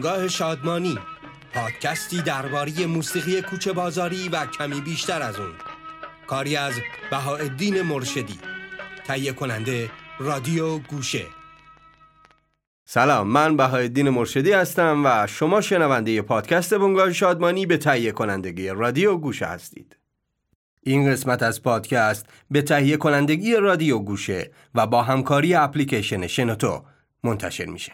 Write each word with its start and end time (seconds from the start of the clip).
بنگاه 0.00 0.28
شادمانی 0.28 0.98
پادکستی 1.54 2.22
درباره 2.22 2.86
موسیقی 2.86 3.42
کوچه 3.42 3.72
بازاری 3.72 4.28
و 4.28 4.46
کمی 4.46 4.80
بیشتر 4.80 5.22
از 5.22 5.36
اون. 5.38 5.52
کاری 6.26 6.56
از 6.56 6.74
بهاءالدین 7.10 7.82
مرشدی. 7.82 8.38
تهیه 9.06 9.32
کننده 9.32 9.90
رادیو 10.18 10.78
گوشه. 10.78 11.26
سلام 12.84 13.26
من 13.26 13.56
بهاءالدین 13.56 14.10
مرشدی 14.10 14.52
هستم 14.52 15.02
و 15.04 15.26
شما 15.26 15.60
شنونده 15.60 16.22
پادکست 16.22 16.74
بنگاه 16.74 17.12
شادمانی 17.12 17.66
به 17.66 17.76
تهیه 17.76 18.12
کنندگی 18.12 18.68
رادیو 18.68 19.16
گوشه 19.16 19.46
هستید. 19.46 19.96
این 20.80 21.10
قسمت 21.10 21.42
از 21.42 21.62
پادکست 21.62 22.26
به 22.50 22.62
تهیه 22.62 22.96
کنندگی 22.96 23.56
رادیو 23.56 23.98
گوشه 23.98 24.50
و 24.74 24.86
با 24.86 25.02
همکاری 25.02 25.54
اپلیکیشن 25.54 26.26
شنوتو 26.26 26.84
منتشر 27.24 27.66
میشه. 27.66 27.92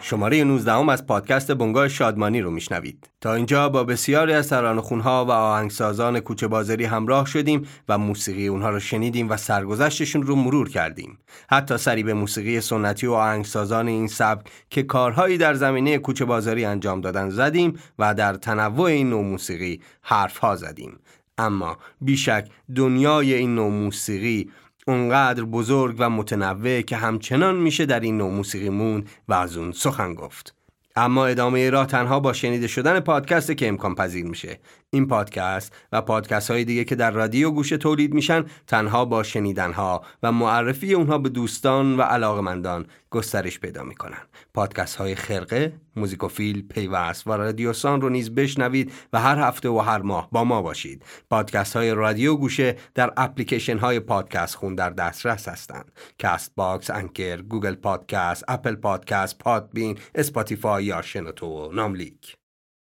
شماره 0.00 0.44
19 0.44 0.72
هم 0.72 0.88
از 0.88 1.06
پادکست 1.06 1.52
بنگاه 1.52 1.88
شادمانی 1.88 2.40
رو 2.40 2.50
میشنوید. 2.50 3.10
تا 3.20 3.34
اینجا 3.34 3.68
با 3.68 3.84
بسیاری 3.84 4.32
از 4.32 4.48
ترانه‌خونها 4.48 5.24
و 5.24 5.30
آهنگسازان 5.30 6.20
کوچه 6.20 6.48
بازاری 6.48 6.84
همراه 6.84 7.26
شدیم 7.26 7.68
و 7.88 7.98
موسیقی 7.98 8.46
اونها 8.46 8.70
رو 8.70 8.80
شنیدیم 8.80 9.30
و 9.30 9.36
سرگذشتشون 9.36 10.22
رو 10.22 10.34
مرور 10.34 10.68
کردیم. 10.68 11.18
حتی 11.50 11.78
سری 11.78 12.02
به 12.02 12.14
موسیقی 12.14 12.60
سنتی 12.60 13.06
و 13.06 13.12
آهنگسازان 13.12 13.88
این 13.88 14.06
سبک 14.06 14.50
که 14.70 14.82
کارهایی 14.82 15.38
در 15.38 15.54
زمینه 15.54 15.98
کوچه 15.98 16.24
بازاری 16.24 16.64
انجام 16.64 17.00
دادن 17.00 17.30
زدیم 17.30 17.78
و 17.98 18.14
در 18.14 18.34
تنوع 18.34 18.86
این 18.86 19.10
نوع 19.10 19.24
موسیقی 19.24 19.80
حرفها 20.02 20.56
زدیم. 20.56 20.98
اما 21.38 21.78
بیشک 22.00 22.48
دنیای 22.76 23.34
این 23.34 23.54
نوع 23.54 23.70
موسیقی 23.70 24.50
اونقدر 24.88 25.44
بزرگ 25.44 25.96
و 25.98 26.10
متنوع 26.10 26.80
که 26.80 26.96
همچنان 26.96 27.56
میشه 27.56 27.86
در 27.86 28.00
این 28.00 28.18
نوع 28.18 28.30
موسیقی 28.30 28.68
موند 28.68 29.10
و 29.28 29.34
از 29.34 29.56
اون 29.56 29.72
سخن 29.72 30.14
گفت. 30.14 30.54
اما 30.96 31.26
ادامه 31.26 31.70
راه 31.70 31.86
تنها 31.86 32.20
با 32.20 32.32
شنیده 32.32 32.66
شدن 32.66 33.00
پادکست 33.00 33.52
که 33.52 33.68
امکان 33.68 33.94
پذیر 33.94 34.26
میشه. 34.26 34.58
این 34.90 35.08
پادکست 35.08 35.76
و 35.92 36.02
پادکست 36.02 36.50
های 36.50 36.64
دیگه 36.64 36.84
که 36.84 36.94
در 36.94 37.10
رادیو 37.10 37.50
گوشه 37.50 37.76
تولید 37.76 38.14
میشن 38.14 38.44
تنها 38.66 39.04
با 39.04 39.22
شنیدن 39.22 39.72
ها 39.72 40.04
و 40.22 40.32
معرفی 40.32 40.94
اونها 40.94 41.18
به 41.18 41.28
دوستان 41.28 41.96
و 41.96 42.02
علاقمندان 42.02 42.86
گسترش 43.10 43.60
پیدا 43.60 43.82
می‌کنن. 43.82 44.18
پادکست 44.54 44.96
های 44.96 45.14
خرقه 45.14 45.72
موزیکوفیل 45.96 46.68
پیوست 46.68 47.26
و 47.26 47.32
رادیوسان 47.32 48.00
رو 48.00 48.08
نیز 48.08 48.34
بشنوید 48.34 48.92
و 49.12 49.20
هر 49.20 49.38
هفته 49.38 49.68
و 49.68 49.78
هر 49.78 49.98
ماه 49.98 50.28
با 50.32 50.44
ما 50.44 50.62
باشید. 50.62 51.04
پادکست 51.30 51.76
های 51.76 51.90
رادیو 51.94 52.36
گوشه 52.36 52.76
در 52.94 53.12
اپلیکیشن 53.16 53.78
های 53.78 54.00
پادکست 54.00 54.54
خون 54.54 54.74
در 54.74 54.90
دسترس 54.90 55.48
هستند. 55.48 55.92
کاست 56.22 56.52
باکس 56.56 56.90
انکر 56.90 57.42
گوگل 57.42 57.74
پادکست 57.74 58.44
اپل 58.48 58.74
پادکست 58.74 59.38
پادبین 59.38 59.98
اسپاتیفای 60.14 60.84
یا 60.84 61.02
شنوتو 61.02 61.72
ناملیک. 61.72 62.36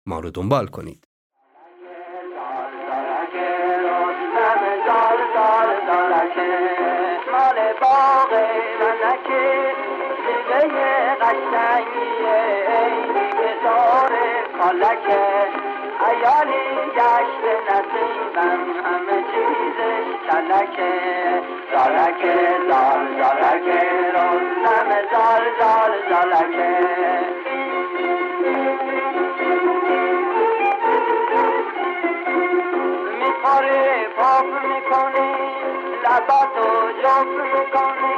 ما 0.06 0.20
رو 0.20 0.30
دنبال 0.30 0.66
کنید. 0.66 1.07
مالکه 14.59 15.22
ایالی 16.09 16.64
گشت 16.97 17.42
نصیبم 17.69 18.60
همه 18.84 19.19
چیزش 19.31 20.06
کلکه 20.28 20.92
زالکه 21.72 22.36
زال 22.69 23.06
زالکه 23.19 23.81
روزنم 24.15 24.91
زال 25.12 25.44
زال 25.60 25.92
زالکه 26.10 27.17
جف 37.18 37.26
می‌کنی 37.26 38.14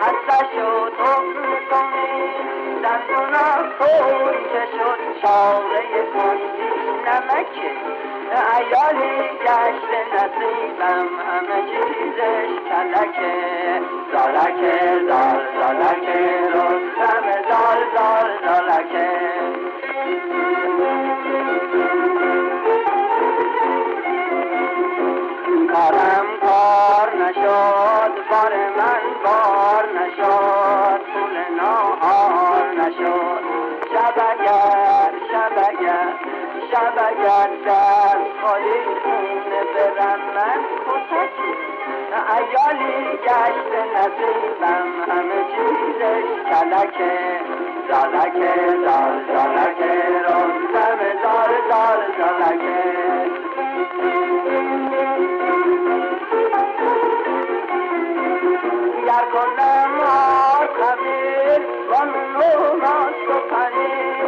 حسشو 0.00 0.90
توف 0.96 1.26
می‌کنی 1.36 2.20
دندونا 2.82 3.48
کن 3.78 4.32
که 4.52 4.62
شد 4.72 5.22
چاره 5.22 5.82
کندی 6.12 6.70
نمکه 7.06 7.70
ایالی 8.56 9.18
گشت 9.44 9.90
نصیبم 10.14 11.08
همه 11.26 11.60
چیزش 11.70 12.50
کلکه 12.68 13.34
زالکه 14.12 15.00
زال 15.08 15.40
زالکه 15.60 16.20
رستم 16.54 17.26
زال 17.48 17.80
زال 17.94 18.30
زالکه 18.44 19.59
خونه 38.50 39.62
برم 39.74 40.20
من 40.34 40.60
کتکی 40.86 41.52
ایالی 42.36 43.18
گشت 43.24 43.70
نصیبم 43.94 44.86
همه 45.08 45.40
چیزش 45.52 46.26
کلکه 46.50 47.40
زالکه 47.88 48.54
زال 48.84 49.24
زالکه 49.26 49.92
رستم 50.24 50.98
زال 51.22 51.52
زال 51.70 52.00
زالکه 52.18 52.80
گر 59.06 59.24
کنم 59.32 60.00
خمیر 60.78 61.60
بانو 61.90 62.76
ماست 62.76 63.28
و 63.28 63.38
پنیر. 63.50 64.19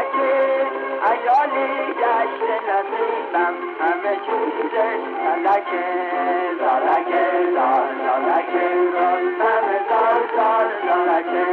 بالکه 0.00 0.66
ایالی 1.10 1.94
گشت 2.00 2.46
نصیبم. 2.68 3.54
همه 3.80 4.16
چیزش 4.16 5.02
کلکه 5.24 5.84
زالکه 6.58 7.26
زال 7.54 7.86
زالکه 8.04 8.66
رستم 8.94 9.66
زال 9.88 10.20
زال 10.36 10.68
زالکه 10.86 11.46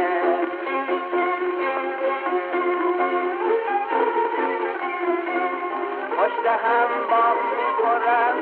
پشت 6.16 6.46
هم 6.46 6.90
بام 7.10 7.38
می‌خورم 7.58 8.36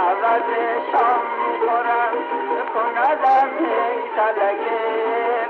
عوض 0.00 0.48
شام 0.92 1.22
می‌خورم. 1.38 2.14
کندم 2.74 3.48
هی 3.58 4.10
تلکه 4.16 4.80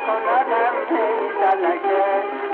کندم 0.07 0.75
هی 0.91 1.29
تلکه 1.41 2.54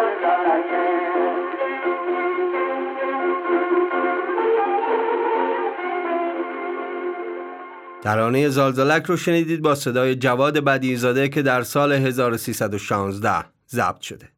ترانه 8.01 8.49
زالزالک 8.49 9.05
رو 9.05 9.17
شنیدید 9.17 9.61
با 9.61 9.75
صدای 9.75 10.15
جواد 10.15 10.59
بدیزاده 10.59 11.29
که 11.29 11.41
در 11.41 11.63
سال 11.63 11.91
1316 11.91 13.45
ضبط 13.69 14.01
شده. 14.01 14.29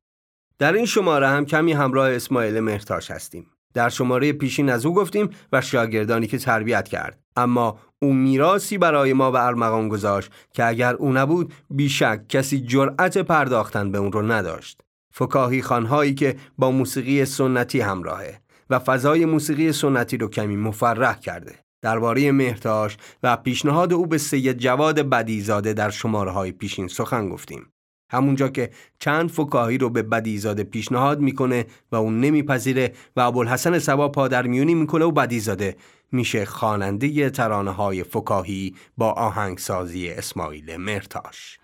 در 0.59 0.73
این 0.73 0.85
شماره 0.85 1.27
هم 1.27 1.45
کمی 1.45 1.73
همراه 1.73 2.11
اسماعیل 2.11 2.59
مهرتاش 2.59 3.11
هستیم. 3.11 3.47
در 3.73 3.89
شماره 3.89 4.33
پیشین 4.33 4.69
از 4.69 4.85
او 4.85 4.93
گفتیم 4.93 5.29
و 5.51 5.61
شاگردانی 5.61 6.27
که 6.27 6.37
تربیت 6.37 6.87
کرد. 6.87 7.19
اما 7.35 7.79
او 8.01 8.13
میراسی 8.13 8.77
برای 8.77 9.13
ما 9.13 9.31
به 9.31 9.45
ارمغان 9.45 9.89
گذاشت 9.89 10.31
که 10.53 10.65
اگر 10.65 10.93
او 10.93 11.13
نبود 11.13 11.53
بیشک 11.69 12.27
کسی 12.29 12.61
جرأت 12.61 13.17
پرداختن 13.17 13.91
به 13.91 13.97
اون 13.97 14.11
رو 14.11 14.31
نداشت. 14.31 14.81
فکاهی 15.11 15.61
خانهایی 15.61 16.13
که 16.13 16.35
با 16.57 16.71
موسیقی 16.71 17.25
سنتی 17.25 17.81
همراهه 17.81 18.39
و 18.69 18.79
فضای 18.79 19.25
موسیقی 19.25 19.71
سنتی 19.71 20.17
رو 20.17 20.27
کمی 20.27 20.55
مفرح 20.55 21.19
کرده. 21.19 21.62
درباره 21.83 22.31
مهرتاش 22.31 22.97
و 23.23 23.37
پیشنهاد 23.37 23.93
او 23.93 24.05
به 24.05 24.17
سید 24.17 24.57
جواد 24.57 25.09
بدیزاده 25.09 25.73
در 25.73 25.89
شماره 25.89 26.31
های 26.31 26.51
پیشین 26.51 26.87
سخن 26.87 27.29
گفتیم. 27.29 27.73
همونجا 28.11 28.49
که 28.49 28.69
چند 28.99 29.29
فکاهی 29.29 29.77
رو 29.77 29.89
به 29.89 30.03
بدیزاده 30.03 30.63
پیشنهاد 30.63 31.19
می‌کنه 31.19 31.65
و 31.91 31.95
اون 31.95 32.19
نمیپذیره 32.19 32.93
و 33.15 33.21
ابوالحسن 33.21 33.79
سبا 33.79 34.09
پادرمیونی 34.09 34.75
می‌کنه 34.75 35.05
و 35.05 35.11
بدیزاده 35.11 35.75
میشه 36.11 36.45
خواننده 36.45 37.29
ترانه 37.29 37.71
های 37.71 38.03
فکاهی 38.03 38.75
با 38.97 39.11
آهنگسازی 39.11 40.09
اسماعیل 40.09 40.77
مرتاش 40.77 41.59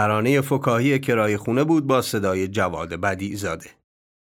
ترانه 0.00 0.40
فکاهی 0.40 0.98
کرای 0.98 1.36
خونه 1.36 1.64
بود 1.64 1.86
با 1.86 2.02
صدای 2.02 2.48
جواد 2.48 2.94
بدی 2.94 3.36
زاده. 3.36 3.70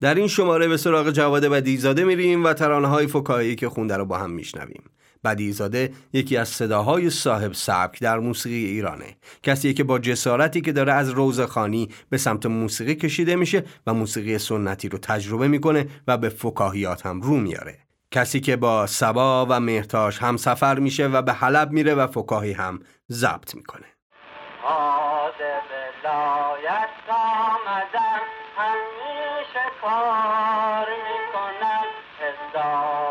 در 0.00 0.14
این 0.14 0.28
شماره 0.28 0.69
به 0.69 0.76
سراغ 0.76 1.10
جواد 1.10 1.44
بدیزاده 1.46 2.04
میریم 2.04 2.44
و 2.44 2.52
ترانه 2.52 2.88
های 2.88 3.06
فکاهی 3.06 3.56
که 3.56 3.69
خونده 3.69 3.96
رو 3.96 4.04
با 4.04 4.19
هم 4.19 4.30
میشنویم. 4.30 4.82
بدیزاده 5.25 5.92
یکی 6.12 6.36
از 6.36 6.48
صداهای 6.48 7.10
صاحب 7.10 7.52
سبک 7.52 8.00
در 8.00 8.19
موسیقی 8.19 8.64
ایرانه 8.64 9.16
کسی 9.42 9.75
که 9.75 9.84
با 9.84 9.98
جسارتی 9.98 10.60
که 10.60 10.72
داره 10.72 10.92
از 10.92 11.10
روزخانی 11.10 11.88
به 12.10 12.19
سمت 12.19 12.46
موسیقی 12.46 12.94
کشیده 12.94 13.36
میشه 13.36 13.64
و 13.86 13.94
موسیقی 13.94 14.38
سنتی 14.38 14.88
رو 14.88 14.98
تجربه 14.98 15.48
می‌کنه 15.48 15.86
و 16.08 16.19
به 16.19 16.28
فکاهیات 16.28 17.06
هم 17.06 17.20
رو 17.20 17.36
میاره 17.36 17.78
کسی 18.10 18.40
که 18.40 18.56
با 18.56 18.86
سبا 18.86 19.46
و 19.50 19.60
مهرتاش 19.60 20.19
هم 20.19 20.36
سفر 20.36 20.78
میشه 20.78 21.06
و 21.06 21.22
به 21.22 21.32
حلب 21.32 21.72
میره 21.72 21.94
و 21.94 22.06
فکاهی 22.06 22.52
هم 22.52 22.80
ضبط 23.10 23.54
می‌کنه 23.54 23.97
لایت 26.04 26.88
آمدم 27.08 28.22
همیشه 28.56 29.64
کار 29.80 30.88
می‌کنم 30.88 31.86
هزار 32.20 33.07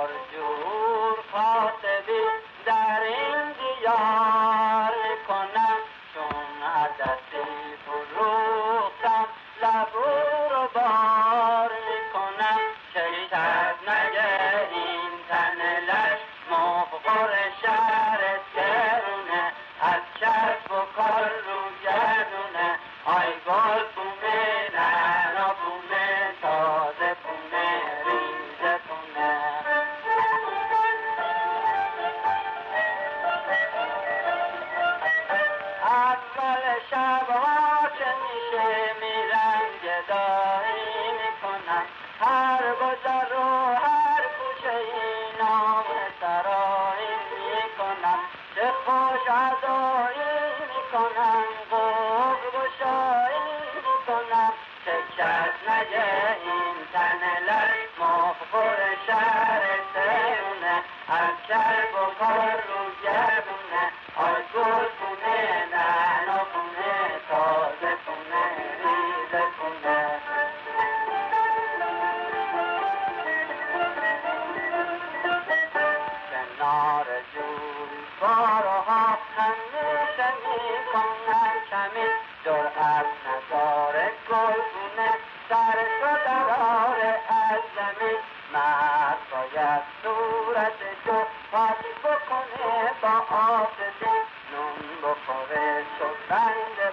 از 88.07 88.13
زمین 88.13 88.19
مرد 88.53 89.17
باید 89.31 89.81
صورتشو 90.03 91.27
پاک 91.51 91.85
بکنه 92.03 92.91
با 93.01 93.35
آتشی 93.35 94.15
نون 94.51 95.01
بخوره 95.03 95.83
شد 95.99 96.15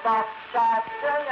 با 0.04 0.24
شست 0.52 1.23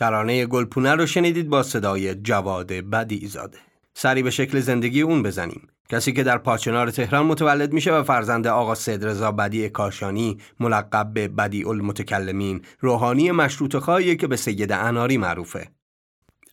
ترانه 0.00 0.46
گلپونه 0.46 0.94
رو 0.94 1.06
شنیدید 1.06 1.48
با 1.48 1.62
صدای 1.62 2.14
جواد 2.14 2.72
بدی 2.72 3.26
زاده. 3.26 3.58
سری 3.94 4.22
به 4.22 4.30
شکل 4.30 4.60
زندگی 4.60 5.02
اون 5.02 5.22
بزنیم. 5.22 5.68
کسی 5.88 6.12
که 6.12 6.22
در 6.22 6.38
پاچنار 6.38 6.90
تهران 6.90 7.26
متولد 7.26 7.72
میشه 7.72 7.92
و 7.92 8.02
فرزند 8.02 8.46
آقا 8.46 8.74
سید 8.74 9.04
رضا 9.04 9.32
بدی 9.32 9.68
کاشانی 9.68 10.38
ملقب 10.60 11.12
به 11.14 11.28
بدی 11.28 11.64
المتکلمین 11.64 12.62
روحانی 12.78 13.30
مشروط 13.30 13.76
خواهیه 13.76 14.16
که 14.16 14.26
به 14.26 14.36
سید 14.36 14.72
اناری 14.72 15.18
معروفه. 15.18 15.68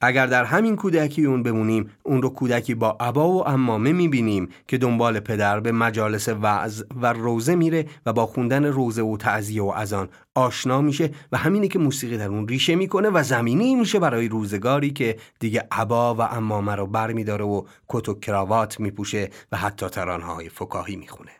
اگر 0.01 0.27
در 0.27 0.43
همین 0.43 0.75
کودکی 0.75 1.25
اون 1.25 1.43
بمونیم 1.43 1.91
اون 2.03 2.21
رو 2.21 2.29
کودکی 2.29 2.75
با 2.75 2.97
عبا 2.99 3.29
و 3.29 3.47
امامه 3.47 3.93
می‌بینیم 3.93 4.49
که 4.67 4.77
دنبال 4.77 5.19
پدر 5.19 5.59
به 5.59 5.71
مجالس 5.71 6.29
وعظ 6.29 6.83
و 7.01 7.13
روزه 7.13 7.55
میره 7.55 7.85
و 8.05 8.13
با 8.13 8.25
خوندن 8.25 8.65
روزه 8.65 9.01
و 9.01 9.17
تعذیه 9.17 9.63
و 9.63 9.67
اذان 9.67 10.09
آشنا 10.35 10.81
میشه 10.81 11.09
و 11.31 11.37
همینه 11.37 11.67
که 11.67 11.79
موسیقی 11.79 12.17
در 12.17 12.29
اون 12.29 12.47
ریشه 12.47 12.75
می‌کنه 12.75 13.09
و 13.09 13.23
زمینی 13.23 13.75
میشه 13.75 13.99
برای 13.99 14.27
روزگاری 14.27 14.89
که 14.89 15.17
دیگه 15.39 15.67
عبا 15.71 16.15
و 16.15 16.21
امامه 16.21 16.75
رو 16.75 16.87
بر 16.87 17.13
میداره 17.13 17.45
و 17.45 17.63
کت 17.87 18.09
و 18.09 18.13
کراوات 18.13 18.79
میپوشه 18.79 19.29
و 19.51 19.57
حتی 19.57 19.89
ترانهای 19.89 20.49
فکاهی 20.49 20.95
می‌خونه. 20.95 21.31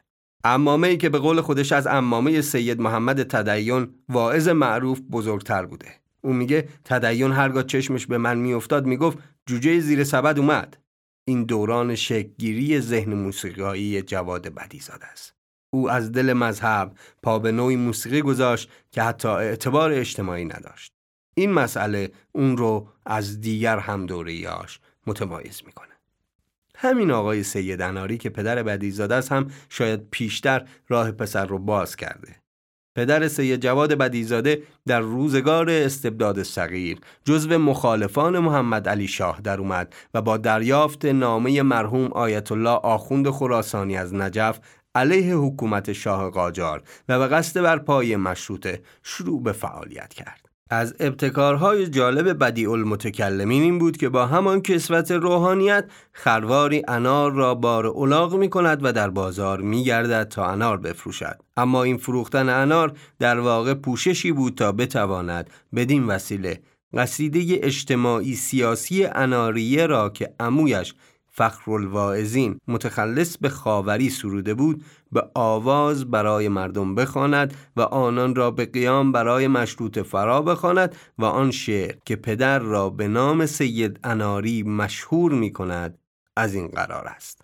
امامه 0.44 0.88
ای 0.88 0.98
که 0.98 1.10
به 1.10 1.20
قول 1.20 1.42
خودش 1.42 1.72
از 1.72 1.88
امامه 1.88 2.42
سید 2.42 2.82
محمد 2.82 3.24
تدیون 3.24 3.94
واعظ 4.10 4.48
معروف 4.48 5.00
بزرگتر 5.12 5.66
بوده. 5.66 5.88
او 6.27 6.34
میگه 6.34 6.69
تدیون 6.86 7.31
هرگاه 7.31 7.63
چشمش 7.63 8.07
به 8.07 8.17
من 8.17 8.38
میافتاد 8.38 8.86
می‌گفت 8.86 9.17
جوجه 9.46 9.79
زیر 9.79 10.03
سبد 10.03 10.39
اومد. 10.39 10.77
این 11.25 11.43
دوران 11.43 11.96
شکگیری 11.96 12.79
ذهن 12.79 13.13
موسیقایی 13.13 14.01
جواد 14.01 14.48
بدیزاده 14.48 15.05
است. 15.05 15.34
او 15.69 15.89
از 15.89 16.12
دل 16.12 16.34
مذهب 16.34 16.98
پا 17.24 17.39
به 17.39 17.51
نوعی 17.51 17.75
موسیقی 17.75 18.22
گذاشت 18.22 18.69
که 18.91 19.01
حتی 19.01 19.27
اعتبار 19.27 19.91
اجتماعی 19.91 20.46
نداشت. 20.46 20.93
این 21.36 21.51
مسئله 21.51 22.12
اون 22.31 22.57
رو 22.57 22.89
از 23.05 23.41
دیگر 23.41 23.79
هم 23.79 24.05
دورهیاش 24.05 24.79
متمایز 25.07 25.62
می‌کنه. 25.65 25.93
همین 26.75 27.12
آقای 27.12 27.43
سید 27.43 27.81
اناری 27.81 28.17
که 28.17 28.29
پدر 28.29 28.63
بدیزاده 28.63 29.15
است 29.15 29.31
هم 29.31 29.51
شاید 29.69 30.10
پیشتر 30.10 30.67
راه 30.88 31.12
پسر 31.12 31.46
رو 31.46 31.60
باز 31.60 31.96
کرده. 31.96 32.36
پدر 32.98 33.27
سید 33.27 33.62
جواد 33.62 33.94
بدیزاده 33.94 34.62
در 34.88 35.00
روزگار 35.00 35.70
استبداد 35.70 36.44
صغیر 36.44 37.00
جزو 37.25 37.58
مخالفان 37.58 38.39
محمد 38.39 38.89
علی 38.89 39.08
شاه 39.08 39.42
در 39.42 39.60
اومد 39.60 39.96
و 40.13 40.22
با 40.22 40.38
دریافت 40.38 41.06
نامه 41.06 41.62
مرحوم 41.62 42.08
آیت 42.12 42.51
الله 42.51 42.70
آخوند 42.70 43.30
خراسانی 43.30 43.98
از 43.98 44.13
نجف 44.13 44.60
علیه 44.96 45.36
حکومت 45.36 45.94
شاه 45.94 46.30
قاجار 46.30 46.84
و 47.10 47.20
به 47.20 47.27
قصد 47.27 47.62
برپای 47.62 48.16
مشروطه 48.16 48.82
شروع 49.04 49.44
به 49.44 49.51
فعالیت 49.51 50.13
کرد. 50.13 50.47
از 50.69 50.95
ابتکارهای 51.00 51.88
جالب 51.88 52.43
بدیع 52.43 52.71
المتکلمین 52.71 53.62
این 53.62 53.79
بود 53.79 53.97
که 53.97 54.09
با 54.09 54.25
همان 54.25 54.62
کسوت 54.62 55.12
روحانیت 55.12 55.86
خرواری 56.12 56.83
انار 56.88 57.31
را 57.31 57.55
بار 57.55 57.86
اولاغ 57.86 58.36
می 58.36 58.50
کند 58.50 58.79
و 58.81 58.91
در 58.91 59.09
بازار 59.09 59.62
می 59.62 59.83
گردد 59.83 60.27
تا 60.27 60.45
انار 60.45 60.77
بفروشد. 60.77 61.39
اما 61.57 61.83
این 61.83 61.97
فروختن 61.97 62.50
انار 62.50 62.93
در 63.19 63.39
واقع 63.39 63.74
پوششی 63.74 64.31
بود 64.31 64.55
تا 64.55 64.71
بتواند 64.71 65.50
بدین 65.75 66.03
وسیله 66.03 66.62
قصیده 66.93 67.59
اجتماعی 67.65 68.36
سیاسی 68.36 69.05
اناریه 69.05 69.86
را 69.86 70.09
که 70.09 70.33
امویش 70.39 70.93
فخرالواعظین 71.38 72.60
متخلص 72.67 73.38
به 73.38 73.50
خاوری 73.50 74.10
سروده 74.10 74.53
بود 74.53 74.84
به 75.12 75.24
آواز 75.36 76.12
برای 76.12 76.50
مردم 76.50 76.96
بخواند 76.96 77.53
و 77.75 77.82
آنان 77.82 78.36
را 78.36 78.51
به 78.51 78.65
قیام 78.65 79.12
برای 79.12 79.48
مشروط 79.48 80.00
فرا 80.00 80.41
بخواند 80.41 80.96
و 81.17 81.25
آن 81.25 81.51
شعر 81.51 81.96
که 82.06 82.15
پدر 82.15 82.60
را 82.60 82.89
به 82.89 83.08
نام 83.08 83.46
سید 83.46 84.00
اناری 84.03 84.63
مشهور 84.63 85.34
می 85.34 85.53
کند 85.53 85.98
از 86.36 86.53
این 86.53 86.67
قرار 86.67 87.08
است. 87.08 87.41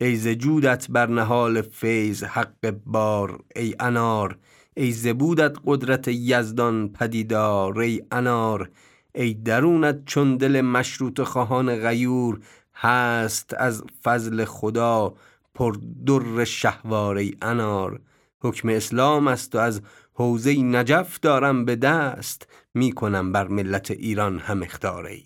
ای 0.00 0.16
زجودت 0.16 0.90
بر 0.90 1.06
نهال 1.06 1.62
فیض 1.62 2.24
حق 2.24 2.74
بار 2.86 3.44
ای 3.56 3.74
انار 3.80 4.38
ای 4.76 4.92
زبودت 4.92 5.56
قدرت 5.64 6.08
یزدان 6.08 6.88
پدیدار 6.88 7.78
ای 7.80 8.02
انار 8.12 8.70
ای 9.14 9.34
درونت 9.34 10.04
چون 10.04 10.36
دل 10.36 10.60
مشروط 10.60 11.20
خواهان 11.20 11.76
غیور 11.76 12.40
هست 12.76 13.54
از 13.58 13.84
فضل 14.02 14.44
خدا 14.44 15.14
پر 15.54 15.76
در 16.06 16.44
شهواره 16.44 17.30
انار. 17.42 18.00
حکم 18.42 18.68
اسلام 18.68 19.28
است 19.28 19.54
و 19.54 19.58
از 19.58 19.82
حوزه 20.14 20.62
نجف 20.62 21.20
دارم 21.20 21.64
به 21.64 21.76
دست. 21.76 22.48
می‌کنم 22.74 23.32
بر 23.32 23.48
ملت 23.48 23.90
ایران 23.90 24.38
هم 24.38 24.62
اختاره 24.62 25.16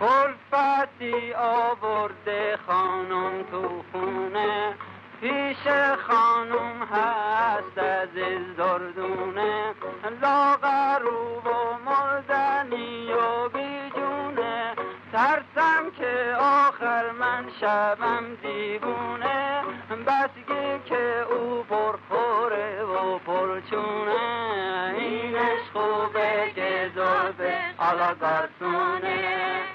خلفتی 0.00 1.32
آورده 1.34 2.58
خانم 2.66 3.42
تو 3.50 3.82
خونه. 3.92 4.74
پیش 5.20 5.72
خانم 6.08 6.82
هست 6.90 7.78
از 7.78 8.08
دردونه 8.58 9.74
لاغرو 10.22 11.42
و 11.44 11.78
مردنی 11.86 13.12
و 13.12 13.48
بیجونه. 13.48 14.74
ترسم 15.60 15.90
که 15.98 16.36
آخر 16.40 17.10
من 17.10 17.44
شبم 17.60 18.24
دیوونه. 18.42 19.62
بسگی 20.06 20.88
که 20.88 21.24
او 21.30 21.62
پرخوره 21.62 22.82
و 22.82 23.18
پرچونه 23.18 24.20
اینش 24.98 25.60
خوبه 25.72 26.52
که 26.54 26.90
زربه 26.94 27.58
آلا 27.78 28.14
گارسونه. 28.14 29.69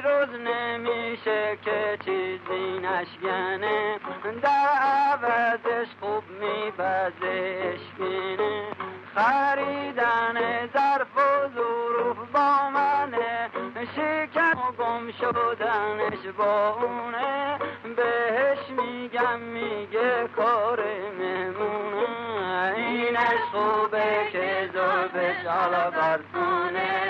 روز 0.00 0.40
نمیشه 0.40 1.58
که 1.64 1.98
چیزی 2.04 2.78
نشگنه 2.78 3.98
در 4.42 4.68
عوضش 4.80 5.88
خوب 6.00 6.24
میپزه 6.30 7.74
اشکینه 7.74 8.62
خریدن 9.14 10.66
ظرف 10.72 11.16
و 11.16 11.48
ظروف 11.54 12.16
با 12.32 12.70
منه. 12.70 13.50
شکن 13.96 14.58
و 14.58 14.72
گم 14.78 15.12
شدنش 15.12 16.34
با 16.38 16.74
اونه. 16.74 17.58
بهش 17.96 18.58
میگم 18.70 19.38
میگه 19.38 20.28
کار 20.36 20.84
مهمونه. 21.18 22.06
اینش 22.76 23.40
خوبه 23.52 24.28
که 24.32 24.70
زربش 24.72 25.46
حالا 25.46 25.90
برسونه 25.90 27.05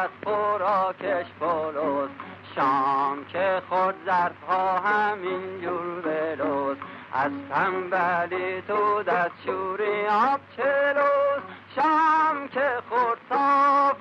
فقط 0.00 0.10
خوراکش 0.24 1.26
پلوست 1.40 2.12
شام 2.54 3.24
که 3.24 3.62
خود 3.68 3.94
ظرف 4.06 4.42
ها 4.48 4.78
همین 4.78 5.60
جور 5.60 6.00
بلوز. 6.00 6.76
از 7.12 7.32
تنبلی 7.50 8.62
تو 8.68 9.02
دست 9.02 9.30
شوری 9.46 10.06
آب 10.06 10.40
چلوز. 10.56 11.42
شام 11.76 12.48
که 12.48 12.70
خود 12.88 13.38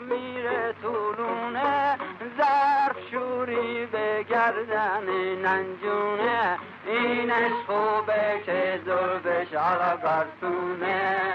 میره 0.09 0.73
طولونه 0.81 1.97
ظرف 2.37 2.97
شوری 3.11 3.85
به 3.85 4.25
گردن 4.29 5.09
ننجونه. 5.41 6.57
اینش 6.85 7.51
خوبه 7.67 8.41
که 8.45 8.81
زربش 8.85 9.53
آلا 9.53 9.97
گرسونه 9.97 11.29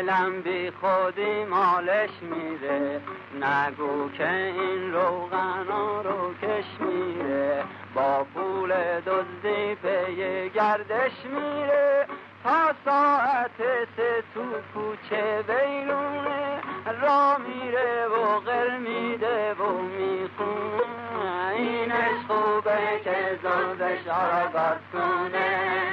دلم 0.00 0.42
بی 0.42 0.70
خودی 0.70 1.44
مالش 1.44 2.10
میره 2.22 3.00
نگو 3.40 4.10
که 4.18 4.32
این 4.32 4.92
روغنا 4.92 6.02
رو 6.02 6.34
کش 6.34 6.80
میره 6.80 7.64
با 7.94 8.26
پول 8.34 8.72
دزدی 9.00 9.74
پی 9.74 10.50
گردش 10.50 11.12
میره 11.24 12.06
تا 12.44 12.72
ساعت 12.84 13.56
سه 13.96 14.22
تو 14.34 14.42
کوچه 14.74 15.42
بیرونه 15.42 16.60
را 17.02 17.36
میره 17.38 18.06
و 18.06 18.40
غر 18.40 18.76
میده 18.76 19.54
و 19.54 19.72
می‌خونه. 19.72 21.54
اینش 21.56 22.26
خوبه 22.28 23.00
که 23.04 23.38
زلبش 23.42 24.08
آرا 24.08 24.76
کنه 24.92 25.89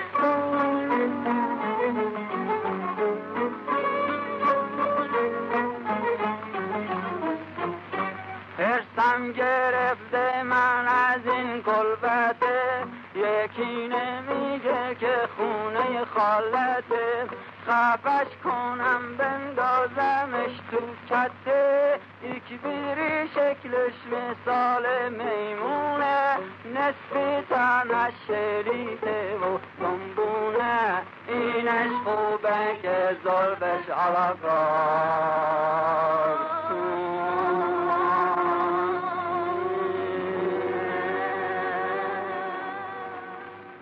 یکی 13.48 13.88
نمیگه 13.88 14.96
که 15.00 15.30
خونه 15.38 16.06
خالته. 16.06 17.28
خفش 17.68 18.28
کنم 18.44 19.18
بندازمش 19.18 20.60
تو 20.72 20.78
کته. 21.10 22.00
یک 22.24 22.62
بیری 22.62 23.28
شکلش 23.28 23.94
مثال 24.12 25.10
میمونه. 25.10 26.38
نصف 26.76 27.14
تنش 27.50 28.14
شریفه 28.28 29.38
و 29.38 29.58
دنبونه 29.80 31.02
اینش 31.28 31.92
خوبه 32.06 32.82
که 32.82 33.18
ظلبش 33.24 33.90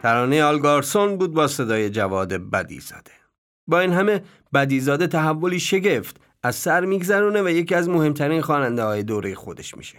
ترانه 0.05 0.43
آلگارسون 0.43 1.17
بود 1.17 1.33
با 1.33 1.47
صدای 1.47 1.89
جواد 1.89 2.33
بدی 2.33 2.79
زده 2.79 3.11
با 3.67 3.79
این 3.79 3.93
همه 3.93 4.21
بدیزاده 4.53 5.07
تحولی 5.07 5.59
شگفت 5.59 6.21
از 6.43 6.55
سر 6.55 6.85
میگذرونه 6.85 7.41
و 7.41 7.49
یکی 7.49 7.75
از 7.75 7.89
مهمترین 7.89 8.41
خواننده 8.41 8.83
های 8.83 9.03
دوره 9.03 9.35
خودش 9.35 9.77
میشه. 9.77 9.97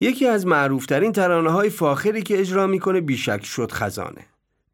یکی 0.00 0.26
از 0.26 0.46
معروفترین 0.46 1.12
ترانه 1.12 1.50
های 1.50 1.70
فاخری 1.70 2.22
که 2.22 2.40
اجرا 2.40 2.66
می‌کنه 2.66 3.00
بیشک 3.00 3.44
شد 3.44 3.72
خزانه. 3.72 4.26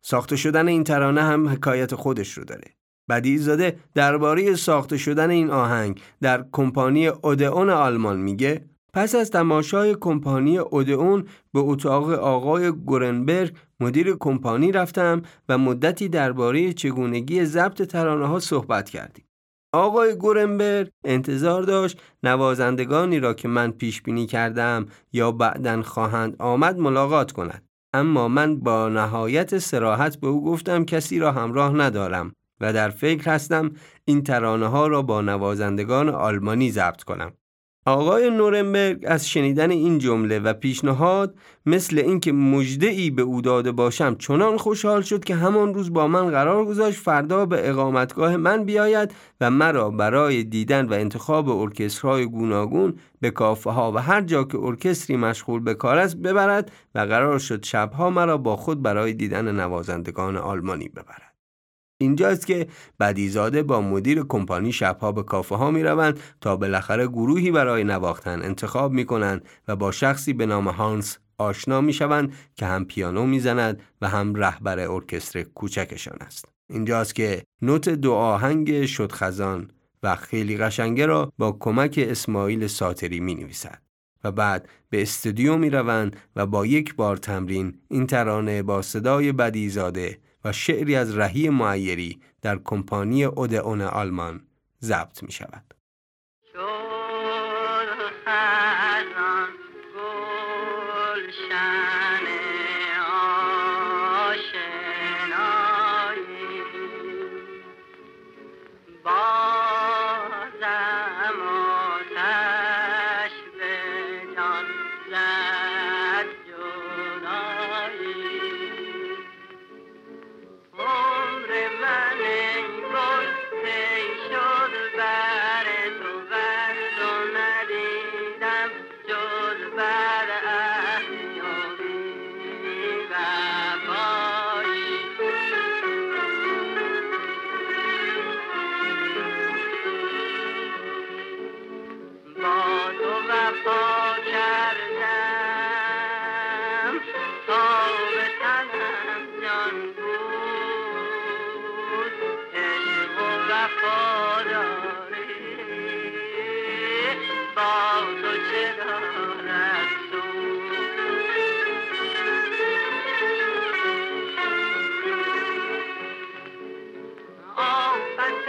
ساخته 0.02 0.36
شدن 0.36 0.68
این 0.68 0.84
ترانه 0.84 1.22
هم 1.22 1.48
حکایت 1.48 1.94
خودش 1.94 2.32
رو 2.32 2.44
داره. 2.44 2.74
بدیزاده 3.08 3.78
درباره 3.94 4.54
ساخته 4.54 4.96
شدن 4.96 5.30
این 5.30 5.50
آهنگ 5.50 6.00
در 6.20 6.44
کمپانی 6.52 7.06
اودئون 7.06 7.70
آلمان 7.70 8.20
میگه 8.20 8.64
پس 8.96 9.14
از 9.14 9.30
تماشای 9.30 9.96
کمپانی 10.00 10.58
اودئون 10.58 11.24
به 11.54 11.60
اتاق 11.60 12.10
آقای 12.10 12.70
گورنبرگ 12.70 13.56
مدیر 13.80 14.16
کمپانی 14.20 14.72
رفتم 14.72 15.22
و 15.48 15.58
مدتی 15.58 16.08
درباره 16.08 16.72
چگونگی 16.72 17.44
ضبط 17.44 17.82
ترانه 17.82 18.26
ها 18.26 18.40
صحبت 18.40 18.90
کردیم. 18.90 19.24
آقای 19.72 20.14
گورنبرگ 20.14 20.90
انتظار 21.04 21.62
داشت 21.62 22.00
نوازندگانی 22.22 23.20
را 23.20 23.34
که 23.34 23.48
من 23.48 23.70
پیش 23.70 24.02
بینی 24.02 24.26
کردم 24.26 24.86
یا 25.12 25.32
بعدا 25.32 25.82
خواهند 25.82 26.36
آمد 26.38 26.78
ملاقات 26.78 27.32
کند. 27.32 27.68
اما 27.94 28.28
من 28.28 28.60
با 28.60 28.88
نهایت 28.88 29.58
سراحت 29.58 30.16
به 30.16 30.26
او 30.26 30.44
گفتم 30.44 30.84
کسی 30.84 31.18
را 31.18 31.32
همراه 31.32 31.72
ندارم 31.72 32.32
و 32.60 32.72
در 32.72 32.88
فکر 32.88 33.30
هستم 33.30 33.70
این 34.04 34.22
ترانه 34.22 34.66
ها 34.66 34.86
را 34.86 35.02
با 35.02 35.20
نوازندگان 35.20 36.08
آلمانی 36.08 36.70
ضبط 36.70 37.02
کنم. 37.02 37.32
آقای 37.86 38.30
نورنبرگ 38.30 39.04
از 39.06 39.28
شنیدن 39.28 39.70
این 39.70 39.98
جمله 39.98 40.38
و 40.38 40.52
پیشنهاد 40.52 41.34
مثل 41.66 41.98
اینکه 41.98 42.32
مجده 42.32 42.86
ای 42.86 43.10
به 43.10 43.22
او 43.22 43.40
داده 43.40 43.72
باشم 43.72 44.14
چنان 44.14 44.56
خوشحال 44.56 45.02
شد 45.02 45.24
که 45.24 45.34
همان 45.34 45.74
روز 45.74 45.92
با 45.92 46.08
من 46.08 46.30
قرار 46.30 46.64
گذاشت 46.64 46.98
فردا 46.98 47.46
به 47.46 47.68
اقامتگاه 47.68 48.36
من 48.36 48.64
بیاید 48.64 49.14
و 49.40 49.50
مرا 49.50 49.90
برای 49.90 50.44
دیدن 50.44 50.86
و 50.86 50.92
انتخاب 50.92 51.48
ارکسترهای 51.48 52.26
گوناگون 52.26 52.98
به 53.20 53.30
کافه 53.30 53.70
ها 53.70 53.92
و 53.92 53.98
هر 53.98 54.20
جا 54.20 54.44
که 54.44 54.58
ارکستری 54.58 55.16
مشغول 55.16 55.60
به 55.60 55.74
کار 55.74 55.98
است 55.98 56.16
ببرد 56.16 56.72
و 56.94 56.98
قرار 56.98 57.38
شد 57.38 57.64
شبها 57.64 58.10
مرا 58.10 58.38
با 58.38 58.56
خود 58.56 58.82
برای 58.82 59.12
دیدن 59.12 59.60
نوازندگان 59.60 60.36
آلمانی 60.36 60.88
ببرد. 60.88 61.35
اینجاست 61.98 62.46
که 62.46 62.66
بدیزاده 63.00 63.62
با 63.62 63.80
مدیر 63.80 64.22
کمپانی 64.22 64.72
شبها 64.72 65.12
به 65.12 65.22
کافه 65.22 65.54
ها 65.54 65.70
می 65.70 65.82
روند 65.82 66.20
تا 66.40 66.56
بالاخره 66.56 67.06
گروهی 67.06 67.50
برای 67.50 67.84
نواختن 67.84 68.42
انتخاب 68.42 68.92
می 68.92 69.04
کنند 69.04 69.48
و 69.68 69.76
با 69.76 69.92
شخصی 69.92 70.32
به 70.32 70.46
نام 70.46 70.68
هانس 70.68 71.18
آشنا 71.38 71.80
می 71.80 71.92
شوند 71.92 72.32
که 72.54 72.66
هم 72.66 72.84
پیانو 72.84 73.26
می 73.26 73.40
زند 73.40 73.82
و 74.02 74.08
هم 74.08 74.34
رهبر 74.34 74.88
ارکستر 74.88 75.42
کوچکشان 75.42 76.16
است. 76.20 76.48
اینجاست 76.70 77.14
که 77.14 77.42
نوت 77.62 77.88
دو 77.88 78.12
آهنگ 78.12 78.86
شد 78.86 79.12
خزان 79.12 79.70
و 80.02 80.16
خیلی 80.16 80.56
قشنگه 80.56 81.06
را 81.06 81.32
با 81.38 81.56
کمک 81.60 82.00
اسماعیل 82.02 82.66
ساتری 82.66 83.20
می 83.20 83.34
نویسد. 83.34 83.82
و 84.24 84.32
بعد 84.32 84.68
به 84.90 85.02
استودیو 85.02 85.56
می 85.56 85.70
روند 85.70 86.16
و 86.36 86.46
با 86.46 86.66
یک 86.66 86.94
بار 86.94 87.16
تمرین 87.16 87.78
این 87.88 88.06
ترانه 88.06 88.62
با 88.62 88.82
صدای 88.82 89.32
بدیزاده 89.32 90.18
شعری 90.52 90.96
از 90.96 91.16
رهی 91.18 91.48
معیری 91.50 92.20
در 92.42 92.58
کمپانی 92.64 93.24
اودئون 93.24 93.80
آلمان 93.80 94.46
ضبط 94.82 95.22
می 95.22 95.32
شود. 95.32 95.74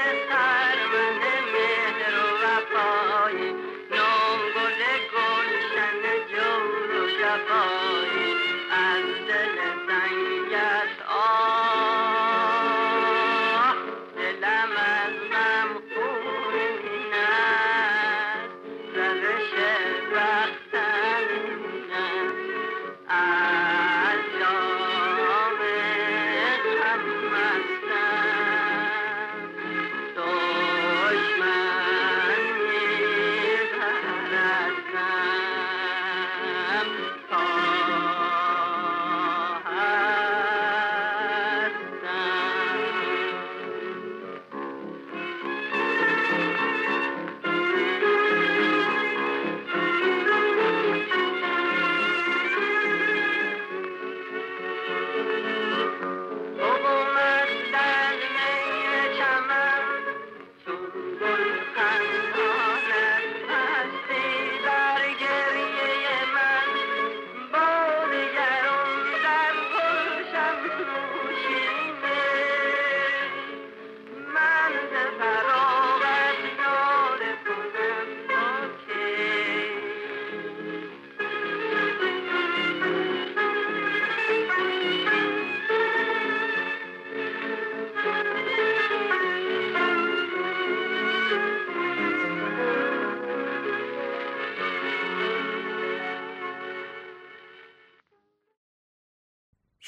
Yes, 0.08 0.15
I 0.32 0.57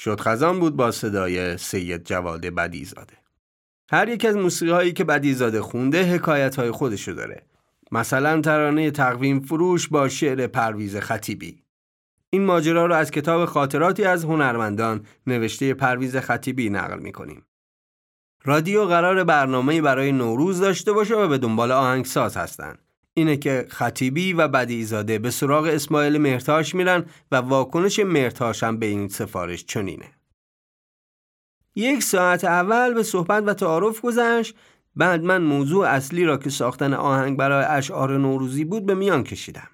شد 0.00 0.20
خزان 0.20 0.60
بود 0.60 0.76
با 0.76 0.90
صدای 0.90 1.56
سید 1.56 2.04
جواد 2.04 2.40
بدیزاده 2.40 3.14
هر 3.90 4.08
یک 4.08 4.24
از 4.24 4.36
موسیقی 4.36 4.72
هایی 4.72 4.92
که 4.92 5.04
بدیزاده 5.04 5.62
خونده 5.62 6.02
حکایت 6.14 6.56
های 6.56 6.70
خودشو 6.70 7.12
داره 7.12 7.42
مثلا 7.92 8.40
ترانه 8.40 8.90
تقویم 8.90 9.40
فروش 9.40 9.88
با 9.88 10.08
شعر 10.08 10.46
پرویز 10.46 10.96
خطیبی 10.96 11.62
این 12.30 12.44
ماجرا 12.44 12.86
رو 12.86 12.94
از 12.94 13.10
کتاب 13.10 13.44
خاطراتی 13.44 14.04
از 14.04 14.24
هنرمندان 14.24 15.06
نوشته 15.26 15.74
پرویز 15.74 16.16
خطیبی 16.16 16.70
نقل 16.70 16.98
می 16.98 17.12
کنیم. 17.12 17.44
رادیو 18.44 18.84
قرار 18.84 19.24
برنامه 19.24 19.82
برای 19.82 20.12
نوروز 20.12 20.60
داشته 20.60 20.92
باشه 20.92 21.14
و 21.14 21.28
به 21.28 21.38
دنبال 21.38 21.72
آهنگساز 21.72 22.36
هستن. 22.36 22.74
اینه 23.14 23.36
که 23.36 23.66
خطیبی 23.68 24.32
و 24.32 24.48
بدیزاده 24.48 25.18
به 25.18 25.30
سراغ 25.30 25.64
اسماعیل 25.64 26.18
مرتاش 26.18 26.74
میرن 26.74 27.04
و 27.32 27.36
واکنش 27.36 27.98
مرتاش 27.98 28.62
هم 28.62 28.78
به 28.78 28.86
این 28.86 29.08
سفارش 29.08 29.64
چنینه. 29.64 30.12
یک 31.74 32.02
ساعت 32.02 32.44
اول 32.44 32.94
به 32.94 33.02
صحبت 33.02 33.42
و 33.46 33.54
تعارف 33.54 34.00
گذشت 34.00 34.54
بعد 34.96 35.24
من 35.24 35.42
موضوع 35.42 35.88
اصلی 35.88 36.24
را 36.24 36.36
که 36.36 36.50
ساختن 36.50 36.94
آهنگ 36.94 37.36
برای 37.36 37.64
اشعار 37.64 38.18
نوروزی 38.18 38.64
بود 38.64 38.86
به 38.86 38.94
میان 38.94 39.24
کشیدم. 39.24 39.68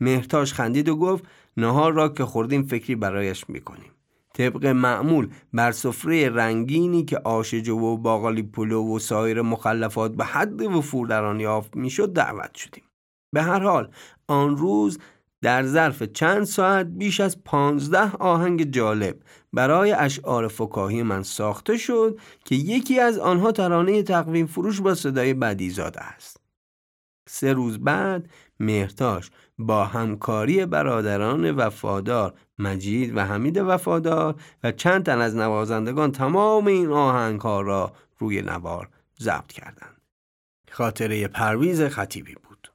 مهرتاش 0.00 0.52
خندید 0.52 0.88
و 0.88 0.96
گفت 0.96 1.24
نهار 1.56 1.92
را 1.92 2.08
که 2.08 2.24
خوردیم 2.24 2.62
فکری 2.62 2.94
برایش 2.94 3.50
می‌کنیم. 3.50 3.90
طبق 4.36 4.66
معمول 4.66 5.28
بر 5.52 5.72
سفره 5.72 6.28
رنگینی 6.28 7.04
که 7.04 7.18
آش 7.18 7.54
جو 7.54 7.78
و 7.78 7.96
باقالی 7.96 8.42
پلو 8.42 8.96
و 8.96 8.98
سایر 8.98 9.42
مخلفات 9.42 10.14
به 10.14 10.24
حد 10.24 10.62
وفور 10.62 11.06
در 11.06 11.24
آن 11.24 11.40
یافت 11.40 11.76
می‌شد 11.76 12.12
دعوت 12.12 12.54
شدیم. 12.54 12.84
به 13.32 13.42
هر 13.42 13.60
حال 13.60 13.90
آن 14.28 14.56
روز 14.56 14.98
در 15.42 15.62
ظرف 15.62 16.02
چند 16.02 16.44
ساعت 16.44 16.86
بیش 16.86 17.20
از 17.20 17.44
پانزده 17.44 18.12
آهنگ 18.12 18.70
جالب 18.70 19.16
برای 19.52 19.92
اشعار 19.92 20.48
فکاهی 20.48 21.02
من 21.02 21.22
ساخته 21.22 21.76
شد 21.76 22.18
که 22.44 22.54
یکی 22.54 23.00
از 23.00 23.18
آنها 23.18 23.52
ترانه 23.52 24.02
تقویم 24.02 24.46
فروش 24.46 24.80
با 24.80 24.94
صدای 24.94 25.34
بدیزاده 25.34 26.00
است. 26.00 26.40
سه 27.28 27.52
روز 27.52 27.78
بعد 27.78 28.30
مهرتاش 28.60 29.30
با 29.58 29.84
همکاری 29.84 30.66
برادران 30.66 31.50
وفادار 31.50 32.34
مجید 32.58 33.16
و 33.16 33.20
حمید 33.20 33.58
وفادار 33.58 34.34
و 34.64 34.72
چند 34.72 35.04
تن 35.04 35.20
از 35.20 35.36
نوازندگان 35.36 36.12
تمام 36.12 36.66
این 36.66 36.90
آهنگ 36.90 37.40
ها 37.40 37.60
را 37.60 37.92
روی 38.18 38.42
نوار 38.42 38.88
ضبط 39.20 39.52
کردند. 39.52 40.00
خاطره 40.70 41.28
پرویز 41.28 41.82
خطیبی 41.82 42.34
بود. 42.34 42.72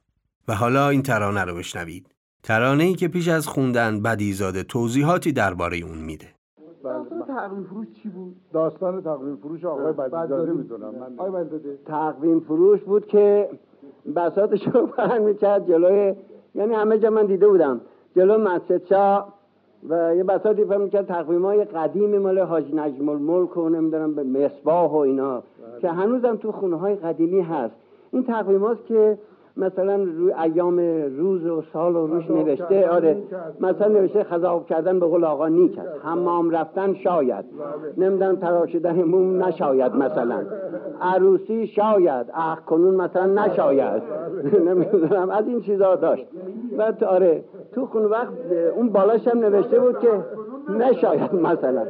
و 0.48 0.54
حالا 0.54 0.88
این 0.88 1.02
ترانه 1.02 1.44
رو 1.44 1.54
بشنوید. 1.54 2.06
ترانه 2.42 2.84
ای 2.84 2.94
که 2.94 3.08
پیش 3.08 3.28
از 3.28 3.46
خوندن 3.46 4.02
بدیزاده 4.02 4.62
توضیحاتی 4.62 5.32
درباره 5.32 5.76
اون 5.76 5.98
میده. 5.98 6.28
داستان 6.84 7.22
تقویم 7.26 7.64
فروش 7.64 7.86
چی 8.02 8.08
بود؟ 8.08 8.36
داستان 8.52 9.02
تقویم 9.02 9.36
فروش 9.36 9.64
آقای 9.64 9.92
بدیزاده 9.92 10.52
می‌دونم 10.52 10.94
من 10.94 11.18
آقای 11.18 11.44
بدیزاده 11.44 11.78
تقویم 11.86 12.40
فروش 12.40 12.80
بود 12.80 13.06
که 13.06 13.50
بساتش 14.16 14.66
رو 14.66 14.86
برن 14.86 15.22
می‌کرد 15.22 15.68
جلوی 15.68 16.14
یعنی 16.54 16.74
همه 16.74 16.98
جا 16.98 17.10
من 17.10 17.26
دیده 17.26 17.48
بودم. 17.48 17.80
جلو 18.16 18.38
مسجد 18.38 18.84
شاه 18.84 19.32
و 19.88 20.16
یه 20.16 20.24
بساطی 20.24 20.64
فهم 20.64 20.80
می‌کرد 20.80 21.06
تقویم 21.06 21.44
های 21.44 21.64
قدیمی 21.64 22.18
مال 22.18 22.38
حاج 22.38 22.74
نجم 22.74 23.08
الملک 23.08 23.56
و 23.56 23.68
نمی‌دونم 23.68 24.14
به 24.14 24.22
مصباح 24.22 24.90
و 24.90 24.96
اینا 24.96 25.42
که 25.80 25.88
هنوزم 25.88 26.36
تو 26.36 26.52
خونه 26.52 26.76
های 26.76 26.94
قدیمی 26.94 27.40
هست. 27.40 27.74
این 28.12 28.24
تقویم 28.24 28.60
هاست 28.60 28.86
که 28.86 29.18
مثلا 29.56 29.96
روی 29.96 30.32
ایام 30.32 30.78
روز 31.18 31.46
و 31.46 31.62
سال 31.72 31.96
و 31.96 32.06
روش 32.06 32.30
نوشته 32.30 32.88
آره 32.88 33.16
مثلا 33.60 33.88
نوشته 33.88 34.24
خذاب 34.24 34.66
کردن 34.66 35.00
به 35.00 35.06
قول 35.06 35.24
آقا 35.24 35.48
نیک 35.48 35.78
است. 35.78 36.04
حمام 36.04 36.50
رفتن 36.50 36.94
شاید. 36.94 37.44
نمی‌دونم 37.96 38.36
تراشیدن 38.36 39.02
موم 39.02 39.44
نشاید 39.44 39.94
مثلا. 39.94 40.42
عروسی 41.00 41.66
شاید. 41.66 42.26
اخ 42.34 42.60
کنون 42.64 42.94
مثلا 42.94 43.26
نشاید. 43.26 44.02
نمی‌دونم. 44.68 45.30
از 45.30 45.46
این 45.46 45.60
چیزا 45.60 45.94
داشت. 45.96 46.26
بعد 46.78 47.04
آره 47.04 47.44
تو 47.74 47.86
خون 47.86 48.04
وقت 48.04 48.28
اون 48.76 48.88
بالاش 48.88 49.28
هم 49.28 49.38
نوشته 49.38 49.80
بود 49.80 49.98
که 49.98 50.08
نشاید 50.78 51.34
مثلا. 51.34 51.86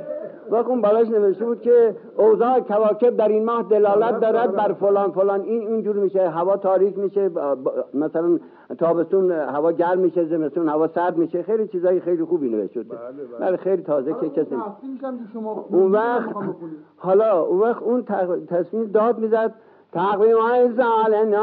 اون 0.57 0.81
بالاش 0.81 1.09
نوشته 1.09 1.45
بود 1.45 1.61
که 1.61 1.97
اوضاع 2.17 2.61
کواکب 2.61 3.17
در 3.17 3.29
این 3.29 3.45
ماه 3.45 3.63
دلالت 3.63 4.21
دارد 4.21 4.53
بر 4.53 4.73
فلان 4.73 5.11
فلان. 5.11 5.41
این 5.41 5.67
اینجور 5.67 5.97
میشه. 5.97 6.29
هوا 6.29 6.57
تاریک 6.57 6.99
میشه. 6.99 7.31
مثلا 7.95 8.39
تابستون 8.79 9.31
هوا 9.31 9.73
گرم 9.73 9.99
میشه 9.99 10.25
زمستون 10.25 10.69
هوا 10.69 10.89
سرد 10.89 11.17
میشه. 11.17 11.43
خیلی 11.43 11.69
چیزای 11.69 12.01
خیلی 12.01 12.25
خوبی 12.25 12.49
نوشته 12.49 12.83
شده 12.83 12.97
بله, 12.97 13.47
بله. 13.49 13.57
خیلی 13.57 13.83
تازه 13.83 14.15
که 14.21 14.29
کسی 14.29 14.57
اون 15.69 15.93
وقت 15.93 16.37
حالا 16.97 17.43
اون 17.43 17.61
وقت 17.61 17.83
اون 17.83 18.05
تصمیم 18.47 18.85
داد 18.85 19.19
می‌زد 19.19 19.55
تقویم 19.93 20.39
های 20.39 20.69
زال 20.73 21.37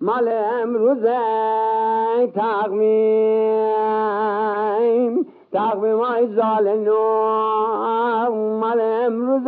مال 0.00 0.28
امروزه 0.62 1.18
تقویم. 2.34 2.82
تقویم 5.52 5.98
های 5.98 6.26
زال 6.34 6.78
نو 6.78 6.98
مال 8.60 8.80
امروز 8.80 9.42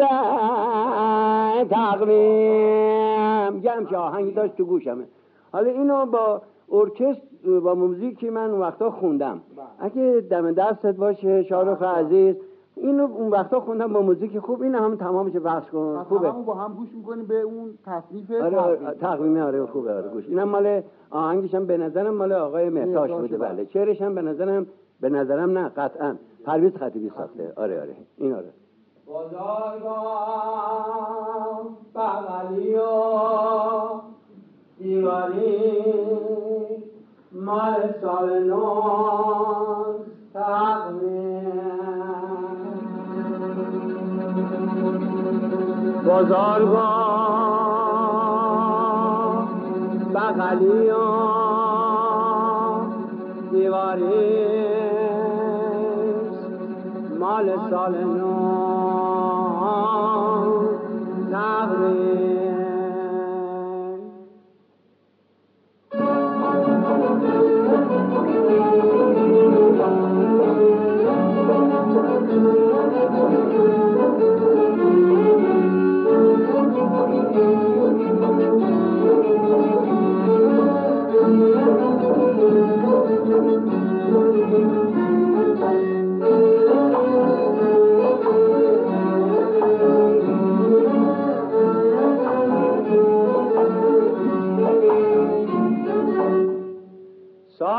تقویم. 1.71 3.61
گرم 3.61 3.87
که 3.87 3.97
آهنگی 3.97 4.31
داشت 4.33 4.57
تو 4.57 4.65
گوشمه. 4.65 5.05
حالا 5.53 5.71
اینو 5.71 6.07
با 6.07 6.43
ارکستر 6.73 7.61
با 7.65 7.75
موزیکی 7.75 8.31
من 8.31 8.51
اون 8.51 8.61
وقتا 8.61 8.91
خوندم. 8.91 9.41
اگه 9.81 10.23
دم 10.31 10.53
دستت 10.53 10.97
باشه 10.97 11.43
شارخ 11.43 11.83
عزیز 11.83 12.37
اینو 12.77 13.05
اون 13.05 13.31
وقتا 13.31 13.61
خوندم 13.61 13.93
با 13.93 14.01
موزیک 14.01 14.39
خوب 14.39 14.63
این 14.63 14.75
هم 14.75 14.97
تمامش 14.97 15.33
بخش 15.33 15.71
کن. 15.71 16.05
خوبه. 16.09 16.31
با 16.31 16.55
هم 16.55 16.75
گوش 16.75 16.89
می‌کنیم 16.97 17.27
به 17.27 17.41
اون 17.41 17.79
تصنیف 17.87 18.31
آره 18.31 18.95
تقویمی 19.01 19.41
آره 19.41 19.67
خوبه 19.67 19.95
آره 19.95 20.09
گوش. 20.09 20.29
اینم 20.29 20.49
مال 20.49 20.83
آهنگش 21.11 21.55
هم 21.55 21.67
به 21.67 21.77
نظرم 21.77 22.15
مال 22.15 22.33
آقای 22.33 22.69
مهتاش 22.71 23.11
بوده. 23.11 23.39
بله. 23.39 23.67
شعرش 23.73 24.03
هم 24.03 24.15
به 24.15 24.23
نظرم 24.23 24.67
به 25.01 25.09
نظرم 25.09 25.59
نه 25.59 25.69
قطعا. 25.69 26.17
پرویز 26.45 26.77
خطیبی 26.77 27.11
ساخته. 27.17 27.53
آره 27.57 27.81
آره. 27.81 27.97
این 28.17 28.35
آره. 28.35 28.53
بزرگان 29.07 29.95
بغلی 31.95 32.75
و 32.75 32.81
دیواری 34.79 35.83
مال 37.33 37.95
سال 38.01 38.45
نوز 38.45 40.05
بزرگان 46.05 47.15
بغلی 50.15 50.91
و 50.91 50.97
دیواری. 53.51 54.84
مال 57.25 57.49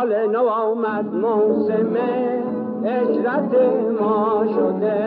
سال 0.06 0.32
نو 0.32 0.48
آمد 0.48 1.16
موسم 1.16 1.96
اجرت 2.86 3.54
ما 4.00 4.46
شده. 4.56 4.98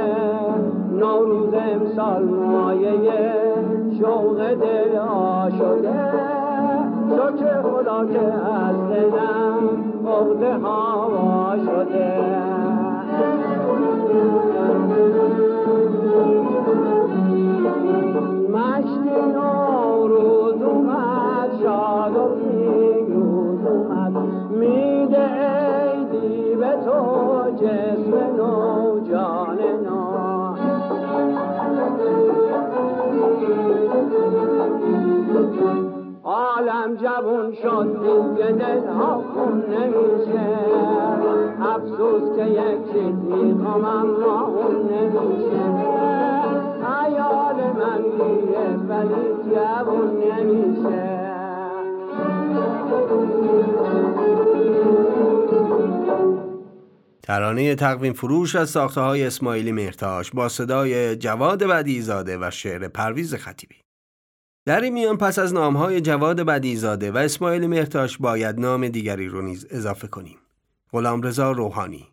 نوروز 0.93 1.55
امسال 1.55 2.25
مایه 2.25 3.35
شوق 3.99 4.37
دل 4.37 4.99
شده 5.59 5.99
شکر 7.11 7.63
خدا 7.63 8.07
که 8.07 8.21
از 8.55 8.77
دلم 8.91 9.85
عقده 10.07 10.53
هوا 10.53 11.57
شده 11.67 12.49
عالم 36.29 36.97
جوون 36.97 37.55
شد 37.63 38.01
دیگه 38.03 38.51
دل 38.51 38.87
ها 38.87 39.25
خون 39.35 39.65
نمیشه. 39.71 40.59
افسوس 41.61 42.37
که 42.37 42.45
یک 42.45 42.93
چیزی 42.93 43.55
غمم 43.55 44.17
را 44.17 44.41
اون 44.41 44.93
نمیشه. 44.93 45.65
خیال 46.85 47.57
من 47.57 48.03
میره 48.03 48.77
ولی 48.89 49.55
جوون 49.55 50.23
نمیشه. 50.23 51.19
ترانه 57.23 57.75
تقویم 57.75 58.13
فروش 58.13 58.57
از 58.57 58.71
ساخته 58.71 59.01
های 59.01 59.27
اسماعیلی 59.27 59.73
مهرتاش 59.73 60.31
با 60.31 60.49
صدای 60.49 61.17
جواد 61.17 61.65
بدیزاده 61.65 62.39
و 62.39 62.51
شعر 62.51 62.89
پرویز 62.89 63.35
خطیبی. 63.35 63.88
در 64.69 64.81
این 64.81 64.93
میان 64.93 65.17
پس 65.17 65.39
از 65.39 65.55
نامهای 65.55 66.01
جواد 66.01 66.41
بدیزاده 66.41 67.13
و 67.13 67.17
اسماعیل 67.17 67.67
مهرتاش 67.67 68.19
باید 68.19 68.61
نام 68.61 68.89
دیگری 68.89 69.29
رو 69.29 69.43
نیز 69.43 69.67
اضافه 69.71 70.09
کنیم. 70.09 70.39
غلامرضا 70.93 71.53
روحانی. 71.53 72.09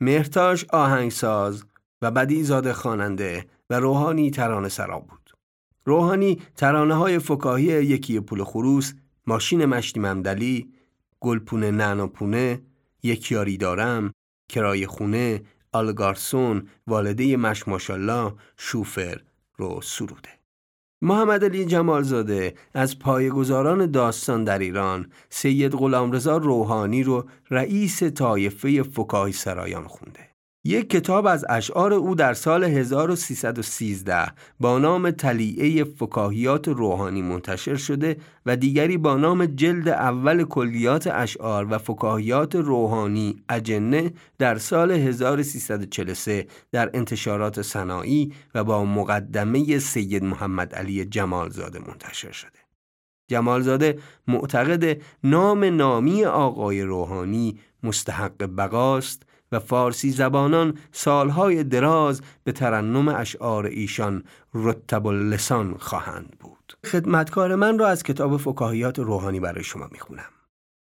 مهرتاش 0.00 0.64
آهنگساز 0.64 1.64
و 2.02 2.10
بدیزاده 2.10 2.72
خواننده 2.72 3.46
و 3.70 3.80
روحانی 3.80 4.30
ترانه 4.30 4.68
سرا 4.68 4.98
بود. 4.98 5.30
روحانی 5.84 6.42
ترانه 6.56 6.94
های 6.94 7.18
فکاهی 7.18 7.64
یکی 7.64 8.20
پول 8.20 8.44
خروس 8.44 8.92
ماشین 9.26 9.64
مشتی 9.64 10.00
ممدلی 10.00 10.72
گلپونه 11.20 11.70
نعناپونه 11.70 12.62
یکیاری 13.02 13.56
دارم 13.56 14.12
کرای 14.48 14.86
خونه 14.86 15.42
آلگارسون 15.72 16.68
والده 16.86 17.36
مش 17.36 17.68
ماشالله 17.68 18.32
شوفر 18.56 19.20
رو 19.56 19.80
سروده. 19.82 20.37
محمد 21.02 21.44
علی 21.44 21.64
جمالزاده 21.64 22.54
از 22.74 22.98
پایگزاران 22.98 23.90
داستان 23.90 24.44
در 24.44 24.58
ایران 24.58 25.12
سید 25.30 25.72
غلامرضا 25.72 26.36
روحانی 26.36 27.02
رو 27.02 27.24
رئیس 27.50 28.02
طایفه 28.02 28.82
فکاهی 28.82 29.32
سرایان 29.32 29.86
خونده. 29.86 30.37
یک 30.64 30.90
کتاب 30.90 31.26
از 31.26 31.44
اشعار 31.48 31.92
او 31.92 32.14
در 32.14 32.34
سال 32.34 32.64
1313 32.64 34.32
با 34.60 34.78
نام 34.78 35.10
تلیعه 35.10 35.84
فکاهیات 35.84 36.68
روحانی 36.68 37.22
منتشر 37.22 37.76
شده 37.76 38.16
و 38.46 38.56
دیگری 38.56 38.96
با 38.96 39.16
نام 39.16 39.46
جلد 39.46 39.88
اول 39.88 40.44
کلیات 40.44 41.06
اشعار 41.06 41.66
و 41.70 41.78
فکاهیات 41.78 42.54
روحانی 42.54 43.42
اجنه 43.48 44.12
در 44.38 44.58
سال 44.58 44.90
1343 44.90 46.46
در 46.72 46.90
انتشارات 46.94 47.62
صناعی 47.62 48.32
و 48.54 48.64
با 48.64 48.84
مقدمه 48.84 49.78
سید 49.78 50.24
محمد 50.24 50.74
علی 50.74 51.04
جمالزاده 51.04 51.78
منتشر 51.78 52.32
شده. 52.32 52.58
جمالزاده 53.28 53.98
معتقد 54.28 55.02
نام 55.24 55.64
نامی 55.64 56.24
آقای 56.24 56.82
روحانی 56.82 57.58
مستحق 57.82 58.42
بقاست 58.56 59.27
و 59.52 59.58
فارسی 59.58 60.10
زبانان 60.10 60.78
سالهای 60.92 61.64
دراز 61.64 62.22
به 62.44 62.52
ترنم 62.52 63.08
اشعار 63.08 63.66
ایشان 63.66 64.24
رتب 64.54 65.06
اللسان 65.06 65.74
خواهند 65.78 66.36
بود. 66.40 66.76
خدمتکار 66.86 67.54
من 67.54 67.78
را 67.78 67.88
از 67.88 68.02
کتاب 68.02 68.36
فکاهیات 68.36 68.98
روحانی 68.98 69.40
برای 69.40 69.64
شما 69.64 69.88
می‌خونم. 69.92 70.30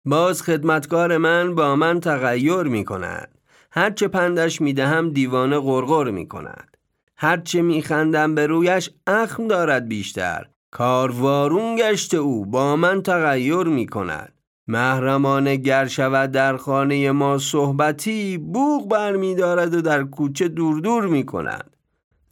باز 0.05 0.41
خدمتکار 0.41 1.17
من 1.17 1.55
با 1.55 1.75
من 1.75 1.99
تغییر 1.99 2.63
می 2.63 2.85
کند 2.85 3.37
هرچه 3.71 4.07
پندش 4.07 4.61
می‌دهم 4.61 5.09
دیوانه 5.09 5.59
غرغر 5.59 6.11
می 6.11 6.27
کند 6.27 6.77
هرچه 7.17 7.61
میخندم 7.61 8.35
به 8.35 8.47
رویش 8.47 8.89
اخم 9.07 9.47
دارد 9.47 9.87
بیشتر. 9.87 10.45
کاروارون 10.71 11.75
گشت 11.75 12.13
او 12.13 12.45
با 12.45 12.75
من 12.75 13.01
تغییر 13.01 13.63
می 13.63 13.87
کند 13.87 14.33
محرمانه 14.67 15.55
گر 15.55 15.87
شود 15.87 16.31
در 16.31 16.57
خانه 16.57 17.11
ما 17.11 17.37
صحبتی 17.37 18.37
بوغ 18.37 18.89
برمی 18.89 19.35
دارد 19.35 19.73
و 19.73 19.81
در 19.81 20.03
کوچه 20.03 20.47
دور 20.47 20.79
دور 20.79 21.07
می 21.07 21.25
کند. 21.25 21.77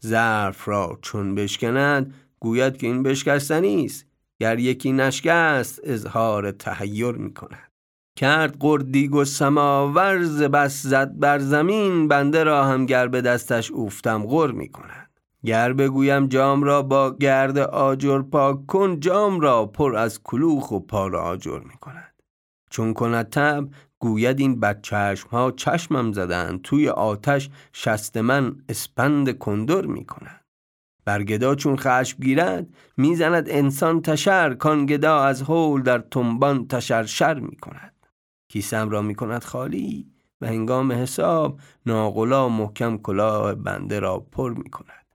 ظرف 0.05 0.67
را 0.67 0.99
چون 1.01 1.35
بشکند 1.35 2.13
گوید 2.39 2.77
که 2.77 2.87
این 2.87 3.03
بشکستنی 3.03 3.85
است. 3.85 4.05
گر 4.39 4.59
یکی 4.59 4.91
نشکست 4.91 5.79
اظهار 5.83 6.51
تحیر 6.51 7.11
می 7.11 7.33
کند. 7.33 7.71
کرد 8.15 8.57
قردیگ 8.59 9.15
و 9.15 9.25
سماورز 9.25 10.41
بس 10.41 10.83
زد 10.83 11.19
بر 11.19 11.39
زمین. 11.39 12.07
بنده 12.07 12.43
را 12.43 12.65
هم 12.65 12.85
گر 12.85 13.07
به 13.07 13.21
دستش 13.21 13.71
اوفتم 13.71 14.25
غر 14.27 14.51
می 14.51 14.69
کند. 14.69 15.09
گر 15.45 15.73
بگویم 15.73 16.27
جام 16.27 16.63
را 16.63 16.81
با 16.81 17.15
گرد 17.17 17.57
آجر 17.57 18.21
پاک 18.21 18.65
کن 18.65 18.99
جام 18.99 19.39
را 19.39 19.65
پر 19.65 19.95
از 19.95 20.23
کلوخ 20.23 20.71
و 20.71 20.79
پار 20.79 21.15
آجر 21.15 21.59
می 21.59 21.77
کند. 21.81 22.14
چون 22.75 22.93
کند 22.93 23.29
تب 23.29 23.67
گوید 23.99 24.39
این 24.39 24.59
بدچشم 24.59 25.27
ها 25.27 25.51
چشمم 25.51 26.11
زدن 26.11 26.59
توی 26.63 26.89
آتش 26.89 27.49
شست 27.73 28.17
من 28.17 28.55
اسپند 28.69 29.31
کندر 29.37 29.85
می 29.85 30.05
کند 30.05 30.45
برگدا 31.05 31.55
چون 31.55 31.75
خشم 31.77 32.23
گیرد 32.23 32.67
می‌زند 32.97 33.49
انسان 33.49 34.01
تشر. 34.01 34.53
کان 34.53 34.85
گدا 34.85 35.23
از 35.23 35.41
هول 35.41 35.81
در 35.81 35.99
تنبان 35.99 36.67
تشرشر 36.67 37.39
می 37.39 37.55
کند 37.55 38.07
کیسم 38.49 38.89
را 38.89 39.01
می 39.01 39.15
کند 39.15 39.43
خالی 39.43 40.11
و 40.41 40.47
هنگام 40.47 40.91
حساب 40.91 41.59
ناغلا 41.85 42.49
محکم 42.49 42.97
کلاه 42.97 43.55
بنده 43.55 43.99
را 43.99 44.19
پر 44.19 44.53
می 44.53 44.69
کند 44.69 45.05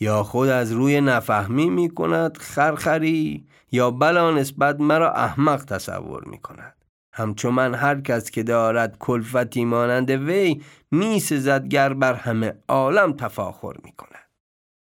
یا 0.00 0.22
خود 0.22 0.48
از 0.48 0.72
روی 0.72 1.00
نفهمی 1.00 1.70
می 1.70 1.88
کند 1.88 2.36
خرخری 2.36 3.46
یا 3.72 3.90
بلا 3.90 4.30
نسبت 4.30 4.80
مرا 4.80 5.12
احمق 5.12 5.64
تصور 5.64 6.24
می 6.24 6.38
کند 6.38 6.81
همچو 7.12 7.50
من 7.50 7.74
هر 7.74 8.00
کس 8.00 8.30
که 8.30 8.42
دارد 8.42 8.96
کلفتی 8.98 9.64
مانند 9.64 10.10
وی 10.10 10.62
می 10.90 11.20
سزد 11.20 11.68
گر 11.68 11.94
بر 11.94 12.14
همه 12.14 12.54
عالم 12.68 13.12
تفاخر 13.12 13.72
می 13.84 13.92
کند 13.92 14.28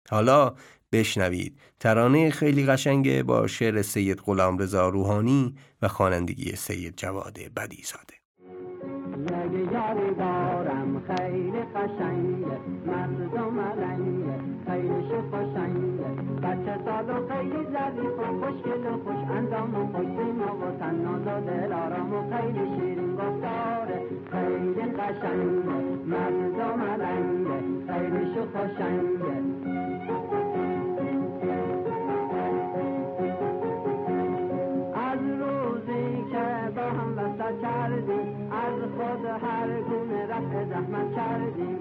حالا 0.10 0.56
بشنوید 0.92 1.60
ترانه 1.80 2.30
خیلی 2.30 2.66
قشنگه 2.66 3.24
با 3.24 3.48
شعر 3.48 3.82
سید 3.82 4.22
غلام 4.26 4.58
رضا 4.58 4.90
روحانی 4.90 5.56
و 5.82 5.88
خوانندگی 5.88 6.56
سید 6.56 6.94
جواد 6.98 7.40
بدیزاده. 7.56 8.16
دارم 10.18 11.04
خیلی 11.08 11.62
قشنگه 11.76 12.25
خیلی 24.76 24.92
قشنگه 24.92 26.06
مردم 26.06 26.82
رنگه 26.82 27.94
خیلی 27.94 28.42
خوشنگه 28.54 29.36
از 34.96 35.20
روزی 35.20 36.26
که 36.32 36.72
با 36.76 36.82
هم 36.82 37.18
وسط 37.18 37.62
کردیم 37.62 38.52
از 38.52 38.82
خود 38.98 39.26
هر 39.26 39.82
گونه 39.82 40.26
رفع 40.26 40.66
زحمت 40.70 41.16
کردیم 41.16 41.80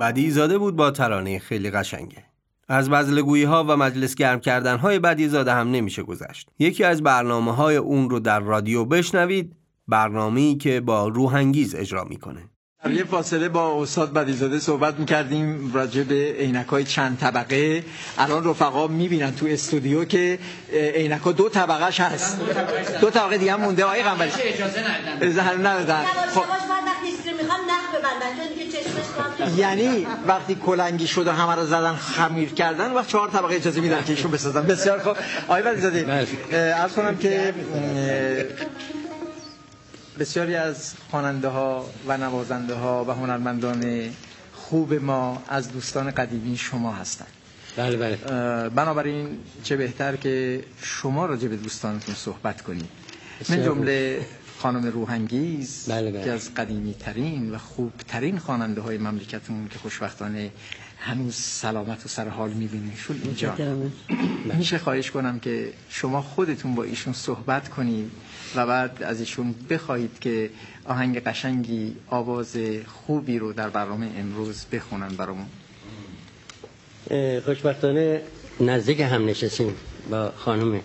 بدی 0.00 0.30
زاده 0.30 0.58
بود 0.58 0.76
با 0.76 0.90
ترانه 0.90 1.38
خیلی 1.38 1.70
قشنگه. 1.70 2.24
از 2.68 2.90
بزلگویی 2.90 3.44
ها 3.44 3.64
و 3.68 3.76
مجلس 3.76 4.14
گرم 4.14 4.40
کردن 4.40 4.78
های 4.78 4.98
بدی 4.98 5.28
زاده 5.28 5.52
هم 5.52 5.70
نمیشه 5.70 6.02
گذشت. 6.02 6.48
یکی 6.58 6.84
از 6.84 7.02
برنامه 7.02 7.54
های 7.54 7.76
اون 7.76 8.10
رو 8.10 8.20
در 8.20 8.40
رادیو 8.40 8.84
بشنوید 8.84 9.56
برنامه‌ای 9.88 10.54
که 10.54 10.80
با 10.80 11.08
روحانگیز 11.08 11.74
اجرا 11.74 12.04
می‌کنه. 12.04 12.40
در 12.84 12.90
یه 12.90 13.04
فاصله 13.04 13.48
با 13.48 13.82
استاد 13.82 14.12
بدیزاده 14.12 14.58
صحبت 14.58 14.98
می‌کردیم 14.98 15.72
راجع 15.74 16.02
به 16.02 16.34
عینک 16.38 16.66
های 16.66 16.84
چند 16.84 17.18
طبقه. 17.18 17.84
الان 18.18 18.44
رفقا 18.44 18.86
می‌بینن 18.86 19.34
تو 19.34 19.46
استودیو 19.46 20.04
که 20.04 20.38
عینک 20.72 21.20
ها 21.20 21.32
دو 21.32 21.48
طبقهش 21.48 22.00
هست. 22.00 22.40
دو 23.00 23.10
طبقه 23.10 23.38
دیگه 23.38 23.52
هم 23.52 23.60
مونده. 23.60 23.84
آقای 23.84 24.02
قنبری 24.02 24.30
اجازه 25.20 25.58
ندادن. 25.60 26.04
خب. 26.34 26.44
یعنی 29.56 30.06
وقتی 30.26 30.54
کلنگی 30.54 31.06
شد 31.06 31.26
و 31.26 31.32
همه 31.32 31.54
رو 31.54 31.66
زدن 31.66 31.94
خمیر 31.96 32.48
کردن 32.48 32.92
وقت 32.92 33.08
چهار 33.08 33.28
طبقه 33.30 33.54
اجازه 33.54 33.80
میدن 33.80 34.04
که 34.04 34.10
ایشون 34.12 34.30
بسازن. 34.30 34.62
بسیار 34.62 34.98
خوب. 34.98 35.16
آقای 35.48 35.62
بدیزاده 35.62 36.06
عرض 36.74 36.92
کنم 36.92 37.16
که 37.16 37.54
بسیاری 40.18 40.54
از 40.54 40.92
خواننده 41.10 41.48
ها 41.48 41.86
و 42.06 42.16
نوازنده 42.16 42.74
ها 42.74 43.04
و 43.04 43.10
هنرمندان 43.10 44.10
خوب 44.54 44.94
ما 44.94 45.42
از 45.48 45.72
دوستان 45.72 46.10
قدیمی 46.10 46.56
شما 46.56 46.92
هستند. 46.92 47.28
بله 47.76 47.96
بله. 47.96 48.16
بنابراین 48.68 49.38
چه 49.62 49.76
بهتر 49.76 50.16
که 50.16 50.64
شما 50.82 51.26
راجع 51.26 51.48
به 51.48 51.56
دوستانتون 51.56 52.14
صحبت 52.14 52.62
کنید. 52.62 52.88
من 53.48 53.64
جمله 53.64 54.20
خانم 54.62 54.86
روحانگیز 54.86 55.86
بله 55.88 56.10
بله. 56.10 56.24
که 56.24 56.30
از 56.30 56.54
قدیمی 56.54 56.94
ترین 56.94 57.50
و 57.54 57.58
خوب 57.58 57.92
ترین 58.08 58.38
خواننده 58.38 58.80
های 58.80 58.98
مملکتمون 58.98 59.68
که 59.68 59.78
خوشبختانه 59.78 60.50
هنوز 60.98 61.34
سلامت 61.34 62.04
و 62.04 62.08
سر 62.08 62.28
حال 62.28 62.50
می‌بینیم. 62.50 62.92
شون 62.96 63.20
اینجا. 63.24 63.56
میشه 64.58 64.78
خواهش 64.78 65.10
کنم 65.10 65.40
که 65.40 65.72
شما 65.88 66.22
خودتون 66.22 66.74
با 66.74 66.82
ایشون 66.82 67.12
صحبت 67.12 67.68
کنید 67.68 68.10
و 68.56 68.66
بعد 68.66 69.02
از 69.02 69.20
ایشون 69.20 69.54
بخواهید 69.70 70.18
که 70.20 70.50
آهنگ 70.84 71.18
قشنگی 71.18 71.96
آواز 72.06 72.56
خوبی 72.86 73.38
رو 73.38 73.52
در 73.52 73.68
برنامه 73.68 74.08
امروز 74.18 74.64
بخونن 74.72 75.08
برامون. 75.08 75.46
خوشبختانه 77.44 78.22
نزدیک 78.60 79.00
هم 79.00 79.26
نشستیم 79.26 79.74
با 80.10 80.32
خانم 80.36 80.80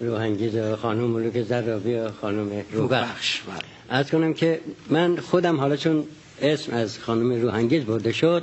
روحانگیز 0.00 0.56
و 0.56 0.76
خانم 0.76 1.04
ملوک 1.04 1.42
زرابی 1.42 1.94
و 1.94 2.10
خانم 2.10 2.62
روبخش. 2.72 3.40
از 3.88 4.10
کنم 4.10 4.34
که 4.34 4.60
من 4.90 5.16
خودم 5.16 5.60
حالا 5.60 5.76
چون 5.76 6.04
اسم 6.42 6.72
از 6.72 6.98
خانم 6.98 7.42
روحانگیز 7.42 7.84
برده 7.84 8.12
شد 8.12 8.42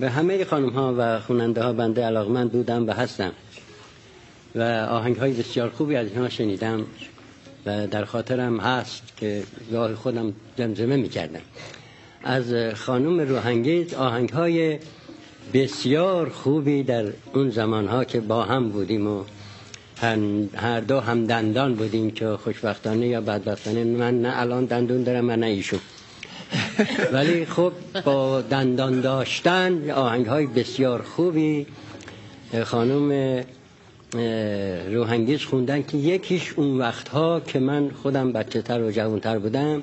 به 0.00 0.10
همه 0.10 0.44
خانم 0.44 0.68
ها 0.68 0.94
و 0.98 1.20
خوننده 1.20 1.62
ها 1.62 1.72
بنده 1.72 2.04
علاقمند 2.04 2.52
بودم 2.52 2.86
و 2.86 2.92
هستم. 2.92 3.32
و 4.54 4.62
آهنگ 4.90 5.16
های 5.16 5.32
بسیار 5.32 5.70
خوبی 5.70 5.96
از 5.96 6.06
اینها 6.06 6.28
شنیدم 6.28 6.84
و 7.66 7.86
در 7.86 8.04
خاطرم 8.04 8.60
هست 8.60 9.02
که 9.16 9.42
گاه 9.72 9.94
خودم 9.94 10.32
زمزمه 10.58 10.96
می 10.96 11.08
کردم 11.08 11.40
از 12.22 12.54
خانم 12.74 13.20
روحانگیز 13.20 13.94
آهنگ 13.94 14.28
های 14.28 14.78
بسیار 15.54 16.28
خوبی 16.28 16.82
در 16.82 17.04
اون 17.34 17.50
زمان 17.50 17.88
ها 17.88 18.04
که 18.04 18.20
با 18.20 18.42
هم 18.42 18.68
بودیم 18.68 19.06
و 19.06 19.24
هر, 20.00 20.18
هر 20.56 20.80
دو 20.80 21.00
هم 21.00 21.26
دندان 21.26 21.74
بودیم 21.74 22.10
که 22.10 22.26
خوشبختانه 22.26 23.06
یا 23.06 23.20
بدبختانه. 23.20 23.84
من 23.84 24.22
نه 24.22 24.32
الان 24.40 24.64
دندون 24.64 25.02
دارم 25.02 25.28
و 25.28 25.36
نه 25.36 25.46
ایشون. 25.46 25.80
ولی 27.12 27.46
خب 27.46 27.72
با 28.04 28.40
دندان 28.40 29.00
داشتن 29.00 29.90
آهنگ 29.90 30.26
های 30.26 30.46
بسیار 30.46 31.02
خوبی 31.02 31.66
خانم 32.64 33.42
روحانگیز 34.90 35.40
خوندن 35.40 35.82
که 35.82 35.96
یکیش 35.96 36.52
اون 36.56 36.78
وقتها 36.78 37.40
که 37.40 37.58
من 37.58 37.90
خودم 38.02 38.32
بچه 38.32 38.62
تر 38.62 38.82
و 38.82 38.90
جوانتر 38.90 39.38
بودم 39.38 39.82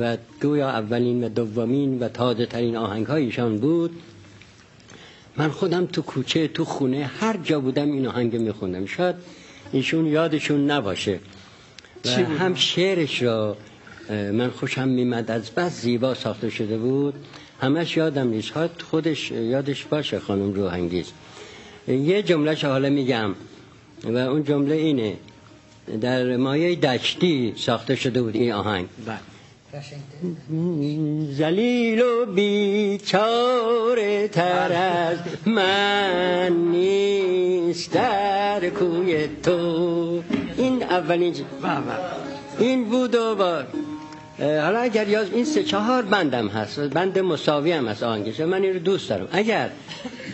و 0.00 0.16
گویا 0.42 0.68
اولین 0.70 1.24
و 1.24 1.28
دومین 1.28 1.98
و 1.98 2.08
تازه 2.08 2.46
ترین 2.46 2.76
آهنگ 2.76 3.06
هایشان 3.06 3.58
بود. 3.58 3.90
من 5.36 5.48
خودم 5.48 5.86
تو 5.86 6.02
کوچه 6.02 6.48
تو 6.48 6.64
خونه 6.64 7.10
هر 7.20 7.36
جا 7.36 7.60
بودم 7.60 7.92
این 7.92 8.06
آهنگ 8.06 8.36
میخوندم. 8.36 8.86
شاید 8.86 9.14
ایشون 9.72 10.06
یادشون 10.06 10.70
نباشه. 10.70 11.20
و 12.04 12.08
هم 12.10 12.54
شعرش 12.54 13.22
را 13.22 13.56
من 14.10 14.50
خوشم 14.50 14.88
میمد 14.88 15.30
از 15.30 15.50
بس 15.50 15.80
زیبا 15.80 16.14
ساخته 16.14 16.50
شده 16.50 16.78
بود. 16.78 17.14
همش 17.60 17.96
یادم 17.96 18.28
نیست. 18.28 18.52
خودش 18.90 19.30
یادش 19.30 19.84
باشه 19.84 20.18
خانم 20.18 20.52
روحانگیز. 20.52 21.06
یه 21.88 22.22
جمله 22.22 22.58
حالا 22.62 22.90
میگم. 22.90 23.34
و 24.04 24.16
اون 24.16 24.44
جمله 24.44 24.74
اینه. 24.74 25.16
در 26.00 26.36
مایه 26.36 26.76
دشتی 26.76 27.54
ساخته 27.56 27.96
شده 27.96 28.22
بود 28.22 28.36
این 28.36 28.52
آهنگ. 28.52 28.86
زلیل 31.30 32.02
و 32.02 32.26
بیچاره 32.26 34.28
تر 34.28 34.72
از 34.72 35.18
من 35.46 36.52
نیست 36.52 37.92
در 37.92 38.68
کوی 38.68 39.28
تو. 39.42 40.22
این 40.56 40.82
اولین. 40.82 41.34
این 42.58 42.84
بود 42.84 43.14
و 43.14 43.34
بار. 43.34 43.66
حالا 44.38 44.78
اگر 44.78 45.08
یاد 45.08 45.34
این 45.34 45.44
سه 45.44 45.62
چهار 45.62 46.02
بندم 46.02 46.48
هست. 46.48 46.80
بند 46.80 47.18
مساوی 47.18 47.72
هم 47.72 47.88
هست. 47.88 48.02
آهنگش 48.02 48.40
من 48.40 48.62
این 48.62 48.72
رو 48.72 48.78
دوست 48.78 49.08
دارم. 49.08 49.28
اگر 49.32 49.70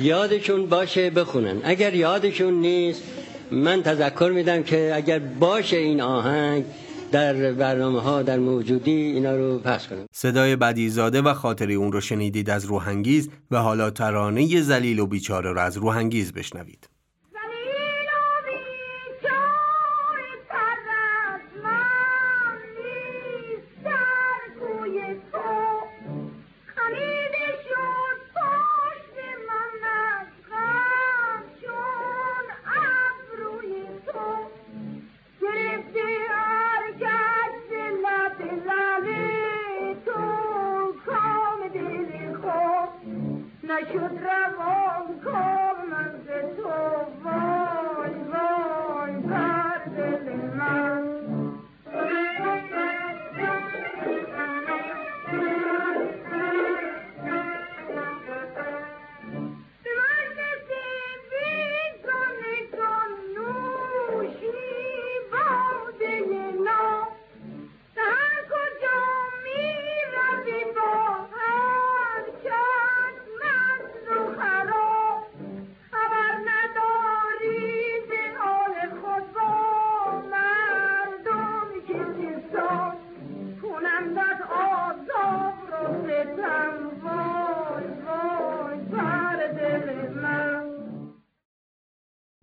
یادشون 0.00 0.66
باشه 0.66 1.11
بخونن. 1.11 1.57
اگر 1.64 1.94
یادشون 1.94 2.55
نیست 2.55 3.03
من 3.50 3.83
تذکر 3.83 4.31
میدم 4.35 4.62
که 4.62 4.92
اگر 4.94 5.18
باشه 5.18 5.76
این 5.76 6.00
آهنگ 6.00 6.64
در 7.12 7.53
برنامه 7.53 8.01
ها 8.01 8.23
در 8.23 8.38
موجودی 8.38 8.90
اینا 8.90 9.37
رو 9.37 9.59
پس 9.59 9.88
کنم. 9.88 10.07
صدای 10.12 10.57
بدیزاده 10.57 11.23
و 11.23 11.35
خاطری 11.35 11.75
اون 11.75 11.92
رو 11.92 12.01
شنیدید 12.01 12.51
از 12.51 12.64
روحانگیز 12.64 13.31
و 13.51 13.57
حالا 13.57 13.90
ترانه 13.90 14.61
زلیل 14.61 14.99
و 14.99 15.07
بیچاره 15.07 15.53
رو 15.53 15.61
از 15.61 15.77
روحانگیز 15.77 16.33
بشنوید. 16.33 16.89
نشد 43.70 44.18
روان 44.24 45.20
کام 45.24 45.88
من 45.90 46.12
ز 46.26 46.56
تو. 46.56 47.19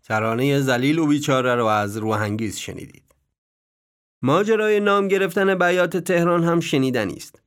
ترانه 0.07 0.61
زلیل 0.61 0.99
و 0.99 1.07
بیچاره 1.07 1.55
رو 1.55 1.65
از 1.65 1.97
روحانگیز 1.97 2.57
شنیدید. 2.57 3.15
ماجرای 4.21 4.79
نام 4.79 5.07
گرفتن 5.07 5.55
بیات 5.55 5.97
تهران 5.97 6.43
هم 6.43 6.59
شنیدنی 6.59 7.13
است. 7.13 7.41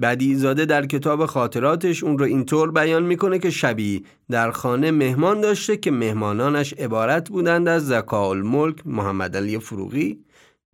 بدیزاده 0.00 0.64
در 0.64 0.86
کتاب 0.86 1.26
خاطراتش 1.26 2.04
اون 2.04 2.18
رو 2.18 2.24
اینطور 2.24 2.70
بیان 2.70 3.02
می‌کنه 3.02 3.38
که 3.38 3.50
شبی 3.50 4.04
در 4.30 4.50
خانه 4.50 4.90
مهمان 4.90 5.40
داشته 5.40 5.76
که 5.76 5.90
مهمانانش 5.90 6.72
عبارت 6.72 7.28
بودند 7.28 7.68
از 7.68 7.86
زکا 7.86 8.30
الملک 8.30 8.86
محمد 8.86 9.36
علی 9.36 9.58
فروغی، 9.58 10.24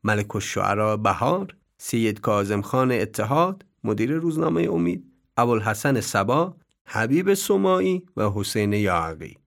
ملک 0.04 0.36
الشعرا 0.36 0.96
بهار، 0.96 1.56
سید 1.78 2.20
کاظم 2.20 2.62
خان 2.62 2.92
اتحاد، 2.92 3.64
مدیر 3.84 4.12
روزنامه 4.12 4.62
امید، 4.62 5.04
ابوالحسن 5.36 6.00
سبا، 6.00 6.56
حبیب 6.84 7.34
سمایی 7.34 8.02
و 8.16 8.30
حسین 8.30 8.72
یاعقی. 8.72 9.37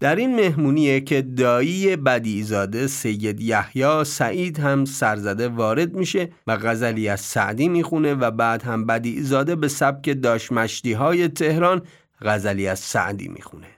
در 0.00 0.16
این 0.16 0.36
مهمونیه 0.36 1.00
که 1.00 1.22
دایی 1.22 1.96
بدیزاده 1.96 2.86
سید 2.86 3.40
یحیی 3.40 4.04
سعید 4.04 4.58
هم 4.58 4.84
سرزده 4.84 5.48
وارد 5.48 5.94
میشه 5.94 6.28
و 6.46 6.56
غزلی 6.56 7.08
از 7.08 7.20
سعدی 7.20 7.68
می‌خونه 7.68 8.14
و 8.14 8.30
بعد 8.30 8.62
هم 8.62 8.86
بدیزاده 8.86 9.56
به 9.56 9.68
سبک 9.68 10.22
داشمشتی 10.22 10.92
های 10.92 11.28
تهران 11.28 11.82
غزلی 12.22 12.68
از 12.68 12.78
سعدی 12.78 13.28
می‌خونه. 13.28 13.68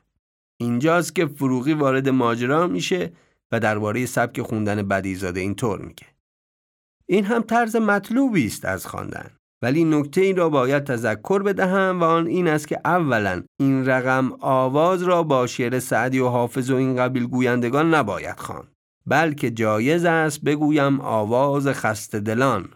اینجاست 0.56 1.14
که 1.14 1.26
فروغی 1.26 1.72
وارد 1.72 2.08
ماجرا 2.08 2.66
میشه 2.66 3.12
و 3.52 3.60
درباره 3.60 4.06
سبک 4.06 4.42
خوندن 4.42 4.88
بدیزاده 4.88 5.40
اینطور 5.40 5.80
میگه. 5.80 6.06
این 7.06 7.24
هم 7.24 7.42
طرز 7.42 7.76
مطلوبی 7.76 8.46
است 8.46 8.64
از 8.64 8.86
خواندن. 8.86 9.30
ولی 9.62 9.84
نکته 9.84 10.20
ای 10.20 10.32
را 10.32 10.48
باید 10.48 10.84
تذکر 10.84 11.42
بدهم 11.42 12.00
و 12.00 12.04
آن 12.04 12.26
این 12.26 12.48
است 12.48 12.68
که 12.68 12.80
اولا 12.84 13.42
این 13.60 13.86
رقم 13.86 14.32
آواز 14.40 15.02
را 15.02 15.22
با 15.22 15.46
شعر 15.46 15.78
سعدی 15.78 16.18
و 16.18 16.28
حافظ 16.28 16.70
و 16.70 16.76
این 16.76 16.96
قبیل 16.96 17.26
گویندگان 17.26 17.94
نباید 17.94 18.40
خواند 18.40 18.68
بلکه 19.06 19.50
جایز 19.50 20.04
است 20.04 20.44
بگویم 20.44 21.00
آواز 21.00 21.68
خسته 21.68 22.20
دلان. 22.20 22.68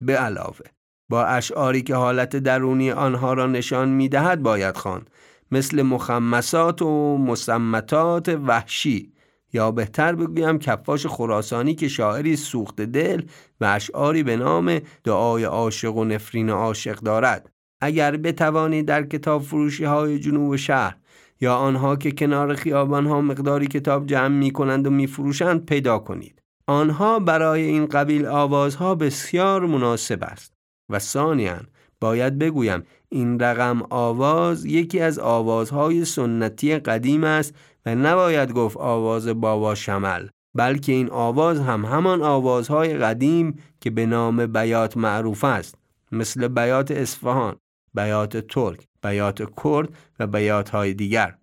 به 0.00 0.16
علاوه 0.16 0.66
با 1.08 1.24
اشعاری 1.24 1.82
که 1.82 1.94
حالت 1.94 2.36
درونی 2.36 2.90
آنها 2.90 3.32
را 3.32 3.46
نشان 3.46 3.88
می‌دهد 3.88 4.42
باید 4.42 4.76
خواند 4.76 5.10
مثل 5.50 5.82
مخمسات 5.82 6.82
و 6.82 7.18
مسمتات 7.18 8.28
وحشی. 8.28 9.13
یا 9.54 9.70
بهتر 9.70 10.14
بگویم 10.14 10.58
کفاش 10.58 11.06
خراسانی 11.06 11.74
که 11.74 11.88
شاعری 11.88 12.36
سوخت 12.36 12.80
دل 12.80 13.22
و 13.60 13.64
اشعاری 13.64 14.22
به 14.22 14.36
نام 14.36 14.80
دعای 15.04 15.44
عاشق 15.44 15.96
و 15.96 16.04
نفرین 16.04 16.50
عاشق 16.50 17.00
دارد. 17.00 17.50
اگر 17.80 18.16
بتوانید 18.16 18.86
در 18.86 19.02
کتاب 19.02 19.42
فروشی 19.42 19.84
های 19.84 20.18
جنوب 20.18 20.56
شهر 20.56 20.96
یا 21.40 21.56
آنها 21.56 21.96
که 21.96 22.12
کنار 22.12 22.54
خیابان 22.54 23.06
ها 23.06 23.20
مقداری 23.20 23.66
کتاب 23.66 24.06
جمع 24.06 24.36
می 24.36 24.50
کنند 24.50 24.86
و 24.86 24.90
می 24.90 25.06
فروشند 25.06 25.66
پیدا 25.66 25.98
کنید. 25.98 26.42
آنها 26.66 27.18
برای 27.18 27.62
این 27.62 27.86
قبیل 27.86 28.26
آوازها 28.26 28.94
بسیار 28.94 29.66
مناسب 29.66 30.18
است. 30.22 30.54
و 30.90 30.98
ثانیا 30.98 31.60
باید 32.00 32.38
بگویم 32.38 32.82
این 33.08 33.40
رقم 33.40 33.82
آواز 33.90 34.64
یکی 34.64 35.00
از 35.00 35.18
آوازهای 35.18 36.04
سنتی 36.04 36.78
قدیم 36.78 37.24
است 37.24 37.54
و 37.86 37.94
نباید 37.94 38.52
گفت 38.52 38.76
آواز 38.76 39.28
بابا 39.28 39.74
شمل 39.74 40.28
بلکه 40.54 40.92
این 40.92 41.10
آواز 41.10 41.60
هم 41.60 41.84
همان 41.84 42.22
آوازهای 42.22 42.96
قدیم 42.96 43.58
که 43.80 43.90
به 43.90 44.06
نام 44.06 44.46
بیات 44.46 44.96
معروف 44.96 45.44
است 45.44 45.74
مثل 46.12 46.48
بیات 46.48 46.90
اصفهان، 46.90 47.56
بیات 47.94 48.36
ترک، 48.36 48.86
بیات 49.02 49.42
کرد 49.64 49.88
و 50.18 50.26
بیات 50.26 50.70
های 50.70 50.94
دیگر. 50.94 51.34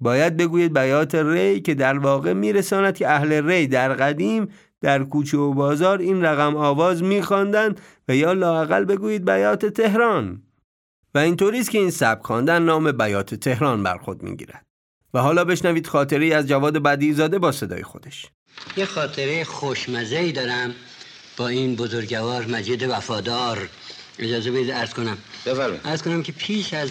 باید 0.00 0.36
بگویید 0.36 0.72
بیات 0.72 1.14
ری 1.14 1.60
که 1.60 1.74
در 1.74 1.98
واقع 1.98 2.32
میرساند 2.32 2.96
که 2.96 3.10
اهل 3.10 3.32
ری 3.32 3.66
در 3.66 3.92
قدیم 3.92 4.48
در 4.80 5.04
کوچه 5.04 5.38
و 5.38 5.54
بازار 5.54 5.98
این 5.98 6.24
رقم 6.24 6.56
آواز 6.56 7.02
میخواندند 7.02 7.80
و 8.08 8.16
یا 8.16 8.32
لاقل 8.32 8.84
بگویید 8.84 9.24
بیات 9.24 9.66
تهران. 9.66 10.42
و 11.14 11.18
اینطوری 11.18 11.60
است 11.60 11.70
که 11.70 11.78
این 11.78 11.90
سبک 11.90 12.22
خواندن 12.24 12.62
نام 12.62 12.92
بیات 12.92 13.34
تهران 13.34 13.82
بر 13.82 13.98
خود 13.98 14.22
می‌گیرد. 14.22 14.69
و 15.14 15.18
حالا 15.18 15.44
بشنوید 15.44 15.86
خاطری 15.86 16.32
از 16.32 16.46
جواد 16.46 16.82
بدیزاده 16.82 17.38
با 17.38 17.52
صدای 17.52 17.82
خودش. 17.82 18.26
یه 18.76 18.84
خاطره 18.84 19.44
خوشمزه 19.44 20.32
دارم 20.32 20.74
با 21.36 21.48
این 21.48 21.76
بزرگوار 21.76 22.46
مجید 22.46 22.82
وفادار. 22.82 23.68
اجازه 24.18 24.50
بدید 24.50 24.70
ارز 24.70 24.90
کنم. 24.90 25.18
بفرمایید. 25.46 25.80
ارز 25.84 26.02
کنم 26.02 26.22
که 26.22 26.32
پیش 26.32 26.74
از 26.74 26.90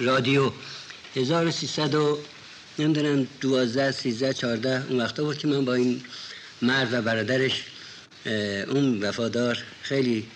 رادیو 0.00 0.50
1300 1.16 1.94
و 1.94 2.18
نمی‌دونم 2.78 3.26
12 3.40 3.92
13 3.92 4.34
14 4.34 4.86
اون 4.88 5.00
وقتا 5.00 5.24
بود 5.24 5.38
که 5.38 5.48
من 5.48 5.64
با 5.64 5.74
این 5.74 6.00
مرد 6.62 6.92
و 6.92 7.02
برادرش 7.02 7.64
اون 8.68 9.02
وفادار 9.02 9.58
خیلی 9.82 10.26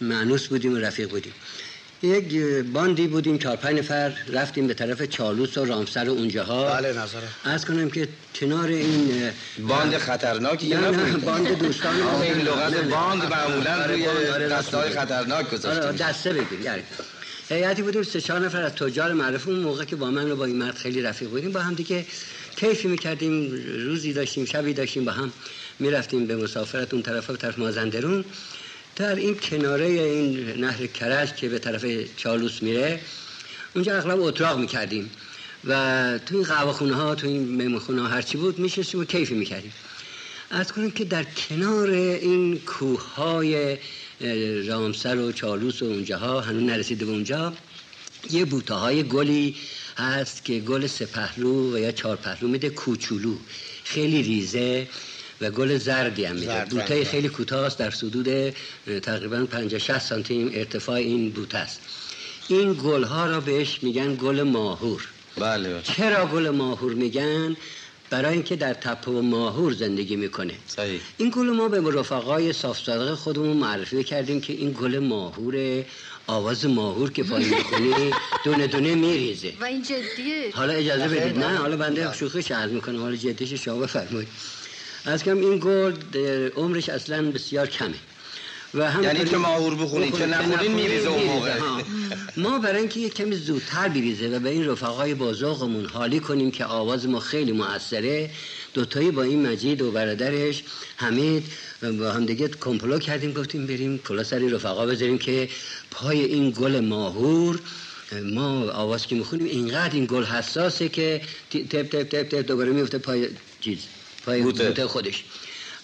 معنوس 0.00 0.46
بودیم 0.46 0.74
و 0.74 0.76
رفیق 0.76 1.10
بودیم. 1.10 1.32
یک 2.02 2.34
باندی 2.72 3.06
بودیم 3.06 3.38
چهار 3.38 3.56
پنج 3.56 3.78
نفر 3.78 4.12
رفتیم 4.32 4.66
به 4.66 4.74
طرف 4.74 5.02
چالوس 5.02 5.58
و 5.58 5.64
رامسر 5.64 6.08
و 6.08 6.12
اونجاها. 6.12 6.64
بله 6.64 6.88
نظره. 6.92 7.22
عرض 7.44 7.64
کنم 7.64 7.90
که 7.90 8.08
کنار 8.34 8.68
این 8.68 9.30
باند 9.68 9.98
خطرناکی 9.98 10.68
نه 10.68 10.90
نه 10.90 11.16
باند 11.16 11.58
دوستان 11.58 11.94
این 12.22 12.38
لغت. 12.40 12.74
باند 12.74 13.24
معمولا 13.24 13.82
آره، 13.82 13.86
روی 13.86 14.06
آره، 14.06 14.48
راست 14.48 14.76
خطرناک 14.76 15.46
آره 15.46 15.58
گذاشته 15.58 15.92
میشه. 15.92 16.04
دسته 16.04 16.32
بگیر 16.32 16.60
یعنی. 16.60 16.82
هیئتی 17.48 17.82
بودیم 17.82 18.02
سه 18.02 18.20
چهار 18.20 18.40
نفر 18.40 18.62
از 18.62 18.72
تجار 18.72 19.12
معروف 19.12 19.48
اون 19.48 19.58
موقع 19.58 19.84
که 19.84 19.96
با 19.96 20.10
من 20.10 20.30
و 20.30 20.36
با 20.36 20.44
این 20.44 20.56
مرد 20.56 20.74
خیلی 20.74 21.02
رفیق 21.02 21.28
بودیم 21.28 21.52
با 21.52 21.60
هم 21.60 21.74
دیگه 21.74 22.06
کیفی 22.56 22.88
می‌کردیم 22.88 23.50
روزی 23.84 24.12
داشتیم 24.12 24.44
شبی 24.44 24.72
داشتیم 24.72 25.04
با 25.04 25.12
هم 25.12 25.32
می‌رفتیم 25.78 26.26
به 26.26 26.36
مسافرت 26.36 26.94
اون 26.94 27.02
طرف 27.02 27.30
به 27.30 27.36
طرف 27.36 27.58
مازندرون. 27.58 28.24
در 28.96 29.14
این 29.14 29.34
کناره 29.34 29.84
این 29.84 30.48
نهر 30.48 30.86
کرج 30.86 31.34
که 31.34 31.48
به 31.48 31.58
طرف 31.58 31.84
چالوس 32.16 32.62
میره 32.62 33.00
اونجا 33.74 33.96
اغلب 33.96 34.20
اتراق 34.20 34.58
می‌کردیم 34.58 35.10
و 35.64 36.18
تو 36.26 36.36
این 36.36 36.44
قهوه‌خونه 36.44 36.94
ها 36.94 37.14
تو 37.14 37.26
این 37.26 37.56
مهمونخونه 37.56 38.02
ها 38.02 38.08
هرچی 38.08 38.38
بود 38.38 38.58
میشستیم 38.58 39.00
و 39.00 39.04
کیفی 39.04 39.34
می‌کردیم. 39.34 39.72
از 40.50 40.72
کنیم 40.72 40.90
که 40.90 41.04
در 41.04 41.24
کنار 41.24 41.90
این 41.90 42.58
کوه 42.58 43.14
های 43.14 43.78
رامسر 44.66 45.18
و 45.18 45.32
چالوس 45.32 45.82
و 45.82 45.84
اونجاها 45.84 46.40
هنوز 46.40 46.62
نرسیده 46.62 47.04
به 47.04 47.10
اونجا 47.10 47.52
یه 48.30 48.44
بوته 48.44 48.74
های 48.74 49.02
گلی 49.02 49.56
هست 49.96 50.44
که 50.44 50.60
گل 50.60 50.86
سپهلو 50.86 51.74
و 51.74 51.78
یا 51.78 51.92
چارپهلو 51.92 52.48
میده 52.48 52.70
کوچولو. 52.70 53.34
خیلی 53.84 54.22
ریزه. 54.22 54.88
و 55.42 55.50
گل 55.50 55.78
زردی 55.78 56.24
هم 56.24 56.36
میده 56.36 56.64
بوته. 56.70 57.04
خیلی 57.04 57.28
کوتاه 57.28 57.66
است 57.66 57.78
در 57.78 57.90
حدود 57.90 58.54
تقریبا 59.02 59.46
50 59.46 59.80
60 59.80 59.98
سانتی 59.98 60.50
ارتفاع 60.54 60.96
این 60.96 61.30
بوته 61.30 61.58
است. 61.58 61.80
این 62.48 62.78
گل 62.84 63.04
ها 63.04 63.26
را 63.26 63.40
بهش 63.40 63.78
میگن 63.82 64.14
گل 64.14 64.42
ماهور. 64.42 65.08
بله 65.36 65.68
بله. 65.68 65.82
چرا 65.82 66.26
گل 66.26 66.50
ماهور 66.50 66.94
میگن؟ 66.94 67.56
برای 68.10 68.32
اینکه 68.32 68.56
در 68.56 68.74
تپه 68.74 69.10
و 69.10 69.22
ماهور 69.22 69.72
زندگی 69.72 70.16
می‌کنه. 70.16 70.54
صحیح. 70.66 71.00
این 71.18 71.32
گل 71.36 71.46
ما 71.50 71.68
به 71.68 72.00
رفقای 72.00 72.52
صاف 72.52 72.78
صادق 72.84 73.14
خودمون 73.14 73.56
معرفی 73.56 74.04
کردیم 74.04 74.40
که 74.40 74.52
این 74.52 74.76
گل 74.80 74.98
ماهور 74.98 75.84
آواز 76.26 76.66
ماهور 76.66 77.12
که 77.12 77.22
پایین 77.22 77.48
می‌خونی 77.48 78.10
دونه 78.44 78.66
دونه 78.66 78.94
میریزه. 78.94 79.52
و 79.60 79.64
این 79.64 79.82
جدیه. 79.82 80.50
حالا 80.54 80.72
اجازه 80.72 81.08
بدید. 81.08 81.38
نه 81.38 81.56
حالا 81.56 81.76
بنده 81.76 82.12
شوخیش 82.12 82.50
عرض 82.50 82.70
می‌کنم. 82.70 83.00
حالا 83.00 83.16
جدیش 83.16 83.52
شما 83.52 83.76
بفرمایید. 83.76 84.28
از 85.04 85.24
کم 85.24 85.38
این 85.38 85.58
گل 85.58 85.92
عمرش 86.56 86.88
اصلا 86.88 87.30
بسیار 87.30 87.66
کمه. 87.66 87.94
و 88.74 88.90
هم 88.90 89.02
یعنی 89.02 89.24
که 89.24 89.36
ماهور 89.36 89.74
بخونید، 89.74 90.14
که 90.14 90.26
نخونید 90.26 90.70
میریزه 90.70 91.08
اون 91.08 91.22
موقع. 91.22 91.58
ما 92.36 92.58
برای 92.58 92.78
اینکه 92.78 93.00
یک 93.00 93.14
کمی 93.14 93.36
زودتر 93.36 93.88
بریزه 93.88 94.28
و 94.28 94.38
به 94.38 94.50
این 94.50 94.68
رفقای 94.68 95.14
بازاقمون 95.14 95.86
حالی 95.86 96.20
کنیم 96.20 96.50
که 96.50 96.64
آواز 96.64 97.08
ما 97.08 97.20
خیلی 97.20 97.52
موثره 97.52 98.30
دوتایی 98.74 99.10
با 99.10 99.22
این 99.22 99.46
مجید 99.46 99.82
و 99.82 99.90
برادرش 99.90 100.62
حمید 100.96 101.44
با 101.98 102.12
هم 102.12 102.26
دیگه 102.26 102.48
کمپلو 102.48 102.98
کردیم 102.98 103.32
گفتیم 103.32 103.66
بریم 103.66 103.98
کلا 103.98 104.24
سری 104.24 104.50
رفقا 104.50 104.86
بذاریم 104.86 105.18
که 105.18 105.48
پای 105.90 106.24
این 106.24 106.50
گل 106.50 106.80
ماهور 106.80 107.60
ما 108.22 108.70
آواز 108.70 109.06
که 109.06 109.14
می‌خونیم 109.14 109.46
اینقدر 109.46 109.94
این 109.94 110.06
گل 110.06 110.24
حساسه 110.24 110.88
که 110.88 111.20
تپ 111.50 111.82
تپ 111.82 112.02
تپ 112.02 112.28
تپ 112.28 112.46
دوباره 112.46 112.72
میفته 112.72 112.98
پای 112.98 113.28
چیز. 113.60 113.78
پای 114.26 114.42
بوته. 114.42 114.66
بوته 114.66 114.86
خودش. 114.86 115.24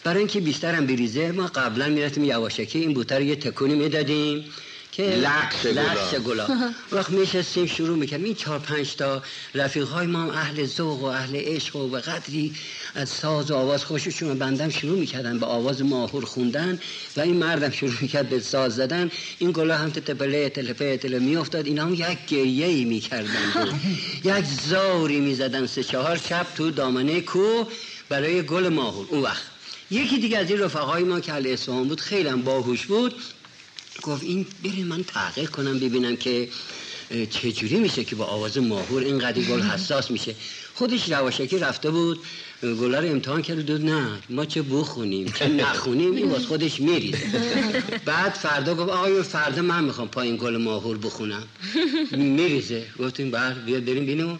برای 0.04 0.18
اینکه 0.18 0.40
بیشتر 0.40 0.74
هم 0.74 0.86
بریزه 0.86 1.32
ما 1.32 1.46
قبلا 1.46 1.88
می‌رفتیم 1.88 2.24
یواشکی 2.24 2.78
این 2.78 2.94
بوته 2.94 3.14
رو 3.16 3.22
یه 3.22 3.36
تکونی 3.36 3.74
می‌دادیم 3.74 4.44
که 4.92 5.02
لکس 5.02 5.66
گلا. 5.66 5.82
لکس 5.82 6.14
گلا 6.14 6.48
وقت 6.92 7.10
میشستیم 7.10 7.66
شروع 7.66 7.98
می‌کردیم. 7.98 8.26
این 8.26 8.34
چهار 8.34 8.58
پنج 8.58 8.96
تا 8.96 9.22
رفیق 9.54 9.88
های 9.88 10.06
ما 10.06 10.22
هم 10.22 10.30
اهل 10.30 10.66
ذوق 10.66 11.02
و 11.02 11.04
اهل 11.04 11.36
عشق 11.36 11.76
و 11.76 11.88
به 11.88 12.00
قدری 12.00 12.54
از 12.94 13.08
ساز 13.08 13.50
و 13.50 13.54
آواز 13.54 13.84
خوششون 13.84 14.38
بندم 14.38 14.68
شروع 14.68 14.98
می‌کردن 14.98 15.38
به 15.38 15.46
آواز 15.46 15.82
ماهور 15.82 16.24
خوندن 16.24 16.78
و 17.16 17.20
این 17.20 17.36
مردم 17.36 17.70
شروع 17.70 17.94
می‌کرد 18.00 18.28
به 18.28 18.40
ساز 18.40 18.76
زدن. 18.76 19.10
این 19.38 19.52
گلا 19.52 19.76
هم 19.76 19.90
تپله 19.90 20.48
تلپه 20.48 20.96
تله 20.96 21.18
میافتاد. 21.18 21.66
اینا 21.66 21.84
هم 21.84 21.94
یک 21.94 22.18
گریه 22.28 22.66
ای 22.66 22.84
می‌کردن. 22.84 23.80
یک 24.24 24.44
زاری 24.68 25.20
می‌زدن. 25.20 25.66
سه 25.66 25.84
چهار 25.84 26.16
شب 26.16 26.46
تو 26.56 26.70
دامنه 26.70 27.20
کوه 27.20 27.66
برای 28.08 28.42
گل 28.42 28.68
ماهور. 28.68 29.06
اون 29.10 29.22
وقت. 29.22 29.42
یکی 29.90 30.18
دیگه 30.18 30.38
از 30.38 30.50
این 30.50 30.60
رفقای 30.60 31.02
ما 31.04 31.20
که 31.20 31.32
اهل 31.32 31.46
اصفهان 31.46 31.88
بود 31.88 32.00
خیلی 32.00 32.28
هم 32.28 32.42
باهوش 32.42 32.86
بود 32.86 33.14
گفت 34.02 34.22
این 34.22 34.46
بریم 34.64 34.86
من 34.86 35.04
تحقیق 35.04 35.50
کنم 35.50 35.78
ببینم 35.78 36.16
که 36.16 36.48
چجوری 37.30 37.76
میشه 37.78 38.04
که 38.04 38.16
با 38.16 38.24
آواز 38.24 38.58
ماهور 38.58 39.02
اینقدر 39.02 39.42
گل 39.42 39.62
حساس 39.72 40.10
میشه. 40.10 40.34
خودش 40.74 41.10
رواشکی 41.12 41.58
رفته 41.58 41.90
بود 41.90 42.18
گلا 42.62 43.00
رو 43.00 43.08
امتحان 43.08 43.42
کرد 43.42 43.58
و 43.58 43.62
دید 43.62 43.90
نه 43.90 44.06
ما 44.30 44.44
چه 44.44 44.62
بخونیم 44.62 45.32
چه 45.32 45.48
نخونیم 45.62 46.14
این 46.16 46.28
باز 46.28 46.46
خودش 46.46 46.80
میریزه. 46.80 47.18
بعد 48.04 48.32
فردا 48.32 48.74
گفت 48.74 48.90
آقای 48.90 49.22
فردا 49.22 49.62
من 49.62 49.84
می‌خوام 49.84 50.08
پایین 50.08 50.36
گل 50.36 50.56
ماهور 50.56 50.98
بخونم. 50.98 51.42
میریزه. 52.12 52.86
گفتیم 52.98 53.30
بر 53.30 53.52
بیا 53.52 53.80
بریم 53.80 54.06
بینیم 54.06 54.38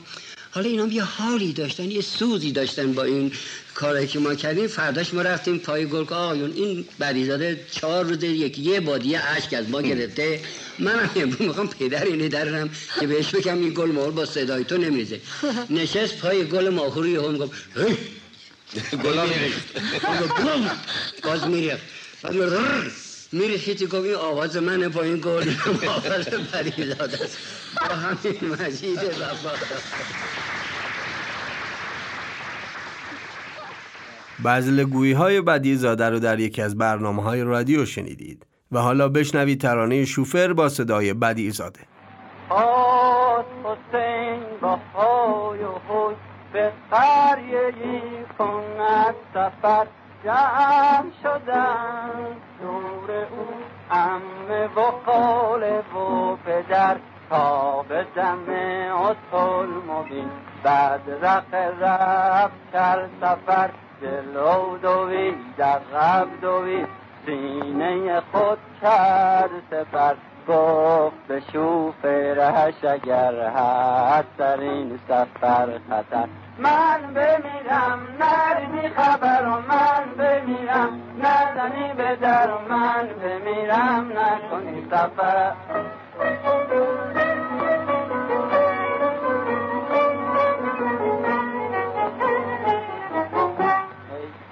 حالا 0.58 0.70
اینا 0.70 0.86
یه 0.86 1.02
حالی 1.02 1.52
داشتن 1.52 1.90
یه 1.90 2.00
سوزی 2.00 2.52
داشتن 2.52 2.92
با 2.92 3.02
این 3.04 3.32
کاری 3.74 4.06
که 4.06 4.18
ما 4.18 4.34
کردیم. 4.34 4.66
فرداش 4.66 5.14
ما 5.14 5.22
رفتیم 5.22 5.58
پای 5.58 5.86
گل 5.86 6.04
که 6.04 6.14
آقایون. 6.14 6.52
این 6.56 6.84
بریزاده 6.98 7.66
چهار 7.70 8.04
روز 8.04 8.22
یکی 8.22 8.62
یه 8.62 8.80
بادیه 8.80 9.20
اشک 9.24 9.54
از 9.54 9.70
ما 9.70 9.82
گرفته. 9.82 10.40
منم 10.78 11.10
امروز 11.16 11.40
می‌خوام 11.40 11.68
پدر 11.68 12.04
اینه 12.04 12.28
درنم 12.28 12.70
که 13.00 13.06
بهش 13.06 13.30
بگم 13.30 13.58
این 13.58 13.74
گل 13.74 13.90
ماهور 13.90 14.10
با 14.10 14.26
صدای 14.26 14.64
تو 14.64 14.76
نمیریزه. 14.76 15.20
نشست 15.70 16.18
پای 16.18 16.44
گل 16.44 16.68
ماهور 16.68 17.08
یه 17.08 17.22
هم 17.22 17.36
گفت 17.36 17.52
گلا 19.04 19.26
میریخت. 19.26 19.66
باز 21.22 21.46
میریخت. 21.46 21.82
بعد 22.22 22.36
می 23.32 23.40
رر 23.40 23.46
میریخیتی 23.46 23.86
گفت 23.86 23.94
این 23.94 24.14
آواز 24.14 24.56
منه 24.56 24.88
با 24.88 25.02
این 25.02 25.16
گل 25.16 25.50
آواز 25.88 26.28
بریزاده 26.52 27.24
است 27.24 27.38
با 27.80 27.94
همین 27.94 28.52
مجید 28.52 28.98
وفا 28.98 29.50
بزل 34.44 34.84
گویی 34.84 35.12
های 35.12 35.40
بدی 35.40 35.76
زاده 35.76 36.08
رو 36.08 36.18
در 36.18 36.40
یکی 36.40 36.62
از 36.62 36.78
برنامه 36.78 37.22
های 37.22 37.42
رادیو 37.42 37.86
شنیدید 37.86 38.46
و 38.72 38.78
حالا 38.78 39.08
بشنوید 39.08 39.60
ترانه 39.60 40.04
شوفر 40.04 40.52
با 40.52 40.68
صدای 40.68 41.14
بدی 41.14 41.50
زاده. 41.50 41.80
آد 42.48 43.44
حسین 43.64 44.40
با 44.60 44.76
های 44.94 45.64
و 45.64 46.14
به 46.52 46.72
قریه 46.90 47.74
ای 47.84 48.00
کند 48.38 49.14
سفر. 49.34 49.86
جمع 50.28 51.10
شدن 51.22 52.36
دور 52.60 53.10
او 53.30 53.46
امه 53.90 54.66
و 54.66 54.90
خاله 55.06 55.78
و 55.78 56.36
پدر 56.36 56.96
تا 57.30 57.82
به 57.82 58.06
دم 58.16 58.48
اصل 58.92 59.66
مبین 59.88 60.30
بعد 60.62 61.00
رق 61.22 61.54
رفت 61.80 62.72
کر 62.72 63.08
سفر 63.20 63.70
جلو 64.02 64.78
دوید 64.78 65.62
عقب 65.62 66.28
دوید. 66.40 66.88
سینه 67.26 68.20
خود 68.32 68.58
کرد 68.82 69.50
سپر 69.70 70.14
گفت 70.48 71.26
به 71.28 71.42
شوفرش 71.52 72.84
اگر 72.84 73.34
هست 73.40 74.36
در 74.38 74.60
این 74.60 74.98
سفر 75.08 75.78
خطر. 75.90 76.28
من 76.58 77.14
بمیرم 77.14 78.00
نرمی 78.20 78.88
خبر 78.88 79.46
و 79.46 79.50
من 79.50 80.04
بمیرم 80.18 81.00
نزنی 81.18 81.92
به 81.96 82.16
در 82.16 82.50
و 82.50 82.58
من 82.68 83.06
بمیرم 83.06 84.12
نکنی 84.18 84.86
سفر. 84.90 85.52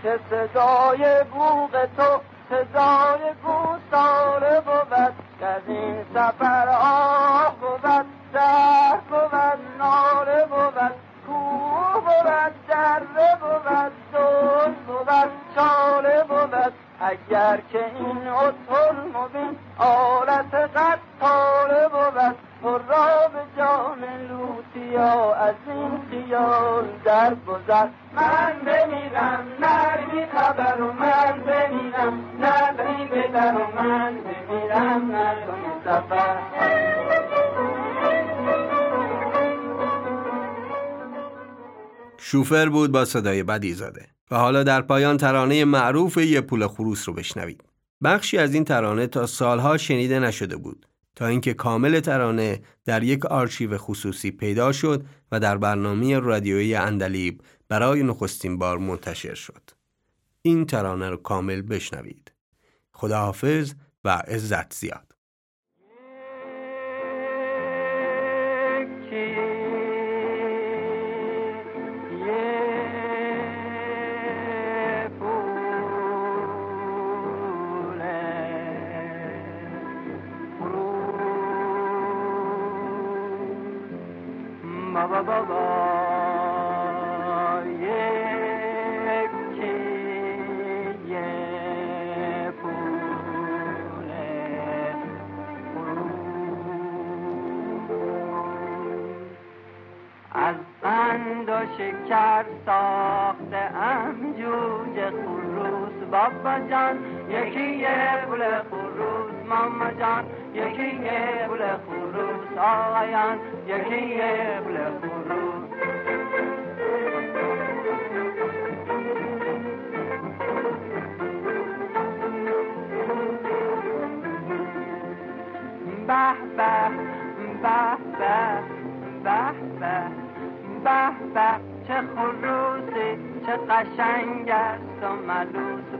که 0.02 0.18
صدای 0.30 1.24
بوغ 1.24 1.88
تو 1.96 2.20
صدای 2.50 3.20
گوساله 3.44 4.60
بود 4.60 5.14
که 5.38 5.46
از 5.46 5.62
این 5.68 6.04
سفر 6.14 6.68
آه 6.68 7.56
بود 7.60 8.06
در 8.32 8.85
بود 12.26 12.54
دره 12.68 13.36
بود 13.40 13.92
دل 14.12 14.72
بود 14.86 15.30
چاله 15.54 16.24
بود. 16.28 16.72
اگر 17.00 17.60
که 17.72 17.84
این 17.96 18.28
اصل 18.28 18.96
مبین 19.14 19.58
آلت 19.78 20.54
قطاله 20.54 21.88
بود. 21.88 22.36
را 22.62 23.28
به 23.28 23.42
جان 23.56 24.04
لوتیا 24.28 25.34
از 25.34 25.54
این 25.66 26.00
خیال 26.10 26.84
در 27.04 27.34
گذر 27.34 27.86
من 28.12 28.52
بمیرم 28.66 29.46
نرمی 29.60 30.26
خبر 30.26 30.82
و 30.82 30.92
من 30.92 31.40
بمیرم. 31.46 32.24
نرمی 32.40 33.04
بدر 33.06 33.54
و 33.54 33.82
من 33.82 34.14
بمیرم 34.14 35.16
نکنی 35.16 35.72
سفر. 35.84 36.95
شوفر 42.18 42.68
بود 42.68 42.92
با 42.92 43.04
صدای 43.04 43.42
بدی 43.42 43.74
زاده 43.74 44.08
و 44.30 44.36
حالا 44.36 44.62
در 44.62 44.82
پایان 44.82 45.16
ترانه 45.16 45.64
معروف 45.64 46.16
یه 46.16 46.40
پول 46.40 46.66
خروس 46.66 47.08
رو 47.08 47.14
بشنوید. 47.14 47.64
بخشی 48.04 48.38
از 48.38 48.54
این 48.54 48.64
ترانه 48.64 49.06
تا 49.06 49.26
سالها 49.26 49.76
شنیده 49.76 50.18
نشده 50.18 50.56
بود 50.56 50.86
تا 51.16 51.26
اینکه 51.26 51.54
کامل 51.54 52.00
ترانه 52.00 52.62
در 52.84 53.02
یک 53.02 53.26
آرشیو 53.26 53.78
خصوصی 53.78 54.30
پیدا 54.30 54.72
شد 54.72 55.04
و 55.32 55.40
در 55.40 55.58
برنامه 55.58 56.18
رادیویی 56.18 56.74
اندلیب 56.74 57.42
برای 57.68 58.02
نخستین 58.02 58.58
بار 58.58 58.78
منتشر 58.78 59.34
شد. 59.34 59.70
این 60.42 60.66
ترانه 60.66 61.10
رو 61.10 61.16
کامل 61.16 61.62
بشنوید. 61.62 62.32
خداحافظ 62.92 63.72
و 64.04 64.08
عزت 64.10 64.74
زیاد. 64.74 65.15
ma 84.96 85.04
ba 85.06 85.20
ba 85.22 85.38
ba. 85.48 85.85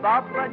بابا 0.03 0.47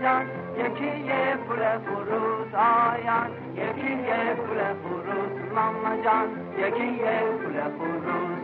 یکی 0.57 0.99
یه 0.99 1.35
پول 1.47 1.77
فروس 1.77 2.53
آیان 2.53 3.29
یکی 3.55 3.93
یه 3.93 4.33
پول 4.33 4.57
فروس 4.73 5.51
ماما 5.55 6.03
جان 6.03 6.27
یکی 6.57 6.85
یه 6.85 7.21
پول 7.21 7.61
فروس 7.77 8.43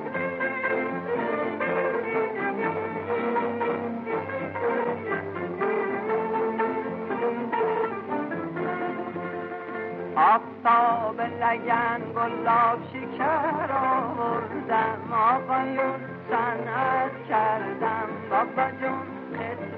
آفتاب 10.16 11.22
لگن 11.22 12.02
گلاب 12.16 12.80
شکر 12.94 13.72
آوردم 13.72 15.14
آقایون 15.14 16.00
صنعت 16.30 17.28
کردم 17.30 18.10
بابا 18.30 18.72
جون 18.72 19.19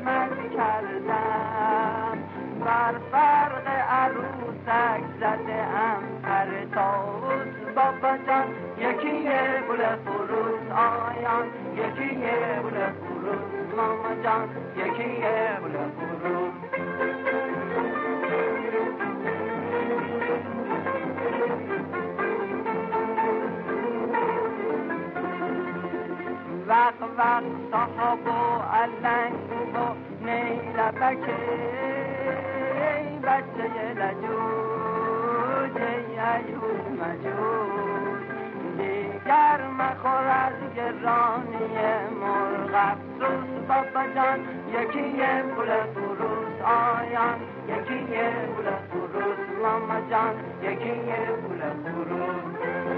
خدمت 0.02 0.54
کردم. 0.58 2.18
بر 2.66 2.96
فرق 3.12 3.68
عروسک 3.90 5.04
زده 5.20 5.54
ام 5.54 6.04
پر 6.24 6.76
تاوز 6.76 7.48
بابا 7.76 8.18
جان 8.28 8.48
یکی 8.78 9.24
گل 9.70 9.96
فروز 10.06 10.72
آیان 10.72 11.48
یکی 11.76 12.16
گل 12.16 12.78
فروز. 12.92 13.76
ماما 13.78 14.16
جان 14.24 14.50
یکی 14.76 15.22
گل 15.22 15.76
فروز. 15.98 16.54
وق 26.68 27.02
وق 27.18 27.44
صاحب 27.72 28.28
و 28.28 28.62
علنگ 28.62 29.41
نیلبک 31.02 31.30
ای 32.76 33.20
بچه 33.20 33.94
لجوج 33.94 35.78
ای 35.82 36.20
عیوز 36.20 36.86
مجوج. 37.02 38.22
دیگ 38.78 39.24
گرم 39.26 39.96
خور 40.02 40.28
از 40.28 40.76
گرانی 40.76 41.66
مرغ 42.22 42.74
افسوس 42.74 43.68
بابا 43.68 44.04
جان. 44.16 44.40
یکی 44.74 45.22
پول 45.56 45.70
فروش 45.94 46.62
آیان 46.62 47.40
یکی 47.68 48.00
پول 48.56 48.66
فروش 48.90 49.40
ماما 49.62 50.00
جان. 50.10 50.36
یکی 50.64 50.94
پول 51.42 51.62
فروش. 51.84 52.91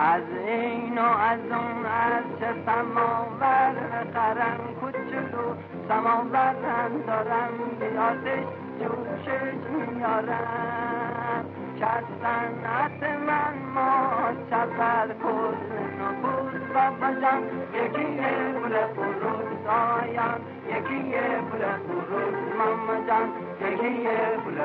از 0.00 0.22
این 0.46 0.98
و 0.98 1.02
از 1.02 1.40
اون 1.50 1.86
از 1.86 2.24
چه 2.40 2.54
سماور 2.66 3.74
خرم 4.14 4.60
کوچولو 4.80 5.54
سماور 5.88 6.54
هم 6.64 7.02
دارم 7.06 7.50
بیادش 7.80 8.44
جوشش 8.80 9.54
میارم. 9.96 11.44
که 11.78 11.86
از 11.86 12.04
من 13.26 13.54
ما 13.74 14.32
چپر 14.50 15.06
کل 15.06 15.54
نبود 16.00 16.72
بابا 16.74 17.20
جان 17.20 17.42
یکی 17.74 18.06
پول 18.52 18.86
فروش 18.94 19.66
آیان 19.66 20.40
یکی 20.68 21.00
پول 21.50 21.62
فروش 21.86 22.34
ماما 22.58 23.06
جان. 23.06 23.28
یکی 23.60 24.08
پول 24.44 24.58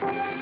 فروش 0.00 0.40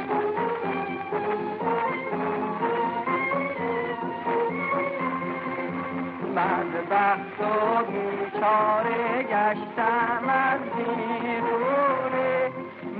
بدبخت 6.37 7.41
و 7.41 7.85
بیچاره 7.85 9.23
گشتم 9.23 10.29
از 10.29 10.61
بیروره 10.77 12.53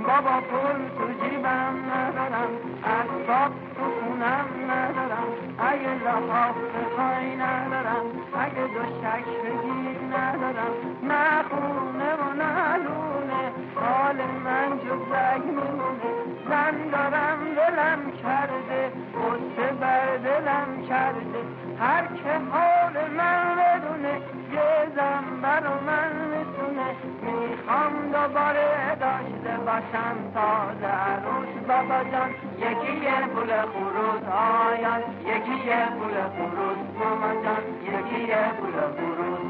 بابا 0.07 0.41
پول 0.41 0.89
تو 0.97 1.23
جیبم 1.23 1.75
ندارم 1.91 2.49
اسباب 2.83 3.51
تو 3.75 3.83
خونم 3.99 4.71
ندارم. 4.71 5.27
اگه 5.59 5.93
لحاف 6.03 6.55
بخوای 6.55 7.35
ندارم 7.35 8.05
اگه 8.39 8.67
دو 8.73 8.83
شک 9.01 9.25
بگیر 9.25 10.17
ندارم. 10.17 10.73
نه 11.03 11.43
خونه 11.43 12.13
و 12.13 12.33
نه 12.33 12.77
لونه 12.77 13.51
حال 13.75 14.15
من 14.15 14.77
جزک 14.77 15.45
میمونه. 15.45 16.28
زن 16.49 16.89
دارم 16.91 17.39
دلم 17.55 18.01
کرده 18.23 18.91
غصه 19.15 19.71
بر 19.81 20.17
دلم 20.17 20.87
کرده. 20.89 21.41
هر 21.79 22.03
که 22.07 22.33
حال 22.51 22.95
من 23.17 23.55
بدونه 23.55 24.13
یه 24.53 24.87
زن 24.95 25.41
برا 25.41 25.73
من 25.87 26.11
می‌تونه. 26.31 26.87
می‌خوام 27.21 27.93
دوباره 28.13 28.95
داشته 28.99 29.53
باشم 29.65 30.15
تازه 30.33 30.87
عروس 30.87 31.51
بابا 31.67 31.99
جان 32.11 32.29
یکی 32.57 32.93
یه 33.05 33.27
پول 33.33 33.51
خروس 33.61 34.23
آیان. 34.23 35.01
یکی 35.25 35.67
یه 35.67 35.85
پول 35.97 36.13
خروس 36.35 36.77
ماما 36.99 37.31
جان 37.43 37.63
یکی 37.83 38.27
یه 38.27 38.53
پول 38.59 38.73
خروس 38.97 39.48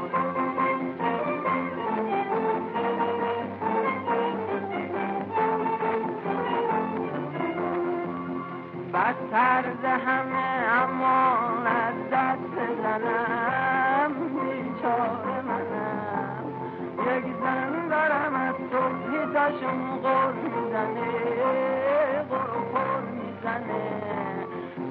ز 9.30 9.84
همه 9.84 10.46
اما 10.82 11.38
از 11.66 11.94
زنم 12.82 14.14
بیچاره 14.14 15.42
منم. 15.42 16.44
یک 17.06 17.24
زن 17.42 17.88
دارم 17.88 18.34
از 18.34 18.54
صبحی 18.54 19.32
تاشون 19.34 19.96
غر 20.02 20.32
می‌زنه 20.32 21.10
و 22.30 22.32
خور 22.72 23.00
می‌زنه. 23.00 23.84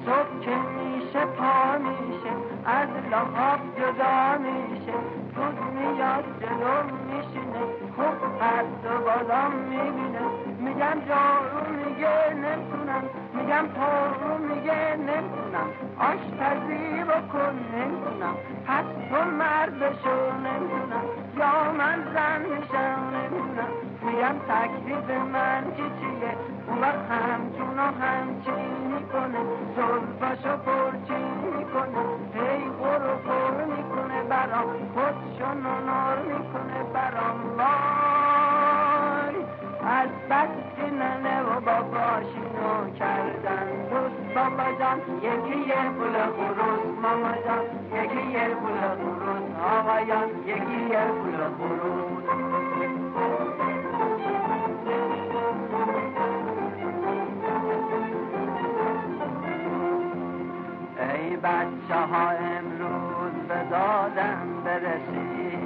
صبح 0.06 0.40
که 0.40 0.56
میشه 0.56 1.24
پا 1.24 1.78
میشه 1.78 2.32
از 2.64 2.88
لحاف 3.10 3.60
جدا 3.76 4.38
میشه. 4.38 5.19
میاد 5.48 6.24
جلو 6.40 6.74
میشینه 7.06 7.62
خوب 7.96 8.38
قد 8.40 8.84
و 8.84 8.98
بالام 9.04 9.52
می‌بینه 9.52 10.24
میگم 10.58 10.98
جارو 11.08 11.60
میگه 11.72 12.34
نمی‌تونم 12.34 13.02
میگم 13.34 13.66
پارو 13.66 14.38
میگه 14.38 14.96
نمی‌تونم 14.96 15.68
آشپزی 15.98 17.04
بکن 17.04 17.54
نمی‌تونم 17.74 18.34
پس 18.66 18.84
تو 19.10 19.24
مرد 19.30 19.78
بشو 19.78 20.16
نمی‌تونم 20.46 21.04
یا 21.38 21.72
من 21.72 21.98
زن 22.14 22.42
میشم 22.42 23.00
نمی‌تونم 23.14 23.68
میگم 24.02 24.36
تکلیف 24.48 25.10
من 25.32 25.64
چی 25.76 25.82
چیه 25.82 26.49
اون 26.70 26.78
وقت 26.80 27.10
همچون 27.10 27.78
و 27.78 27.82
همچی 27.82 28.50
می‌کنه 28.90 29.38
زلفاشو 29.76 30.56
پرچی 30.56 31.22
می‌کنه 31.56 32.02
هی 32.34 32.70
خور 32.78 33.02
و 33.06 33.14
خور 33.24 33.64
می‌کنه 33.64 34.22
برام 34.22 34.70
خودشو 34.94 35.54
نونار 35.54 36.18
می‌کنه 36.22 36.82
برام. 36.94 37.38
وای 37.58 39.36
از 39.86 40.08
بس 40.30 40.92
ننه 40.92 41.42
و 41.42 41.60
باباشینو 41.60 42.90
کردن. 42.98 43.68
دوست 43.90 44.34
بابا 44.34 44.68
جان 44.78 45.00
یکی 45.22 45.58
یه 45.68 45.90
پول 45.98 46.14
خروس. 46.36 46.82
ماما 47.02 47.32
جان 47.46 47.64
یکی 47.94 48.22
یه 48.30 48.48
پول 48.48 48.80
خروس. 48.80 49.46
آقایان 49.78 50.28
یکی 50.46 50.80
یه 50.90 51.04
پول 51.06 51.40
خروس. 51.58 52.24
بچه 61.42 61.94
ها 62.12 62.30
امروز 62.30 63.32
به 63.48 63.54
دادم 63.70 64.62
برسید. 64.64 65.60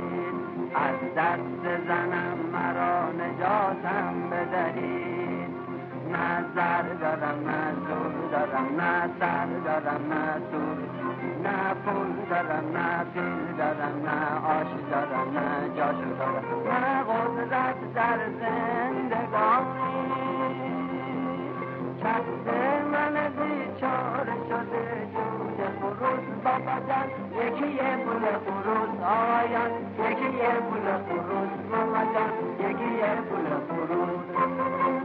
از 0.74 1.14
دست 1.16 1.86
زنم 1.88 2.38
مرا 2.52 3.12
نجاتم 3.12 4.30
بدهید. 4.30 5.54
نه 6.12 6.44
زر 6.54 6.82
دارم 6.82 7.48
نه 7.48 7.72
زور 7.88 8.14
دارم 8.32 8.80
نه 8.80 9.10
سر 9.20 9.46
دارم 9.64 10.12
نه 10.12 10.40
سور 10.50 10.78
نه 11.44 11.74
پول 11.84 12.10
دارم 12.30 12.76
نه 12.76 13.04
پیل 13.14 13.56
دارم 13.58 13.96
نه 14.06 14.18
آش 14.46 14.66
دارم 14.90 15.38
نه 15.38 15.76
جاشو 15.76 16.10
دارم. 16.18 16.44
نه 16.68 17.02
قدرت 17.02 17.94
در 17.94 18.18
زندگانی. 18.40 19.94
کفت 22.04 22.46
من 22.92 23.14
بیچاره 23.36 24.36
شده 24.48 25.06
با 26.44 26.50
یکی 26.50 27.66
یه 27.74 27.96
پول 28.04 28.24
خروس 28.44 29.00
آقایان 29.02 29.70
یکی 29.98 30.36
یه 30.38 30.50
پول 30.66 30.86
خروس 31.06 31.50
با 31.70 32.30
یکی 32.60 32.90
یه 32.98 33.14
پول 33.28 33.48
خروس 33.68 35.03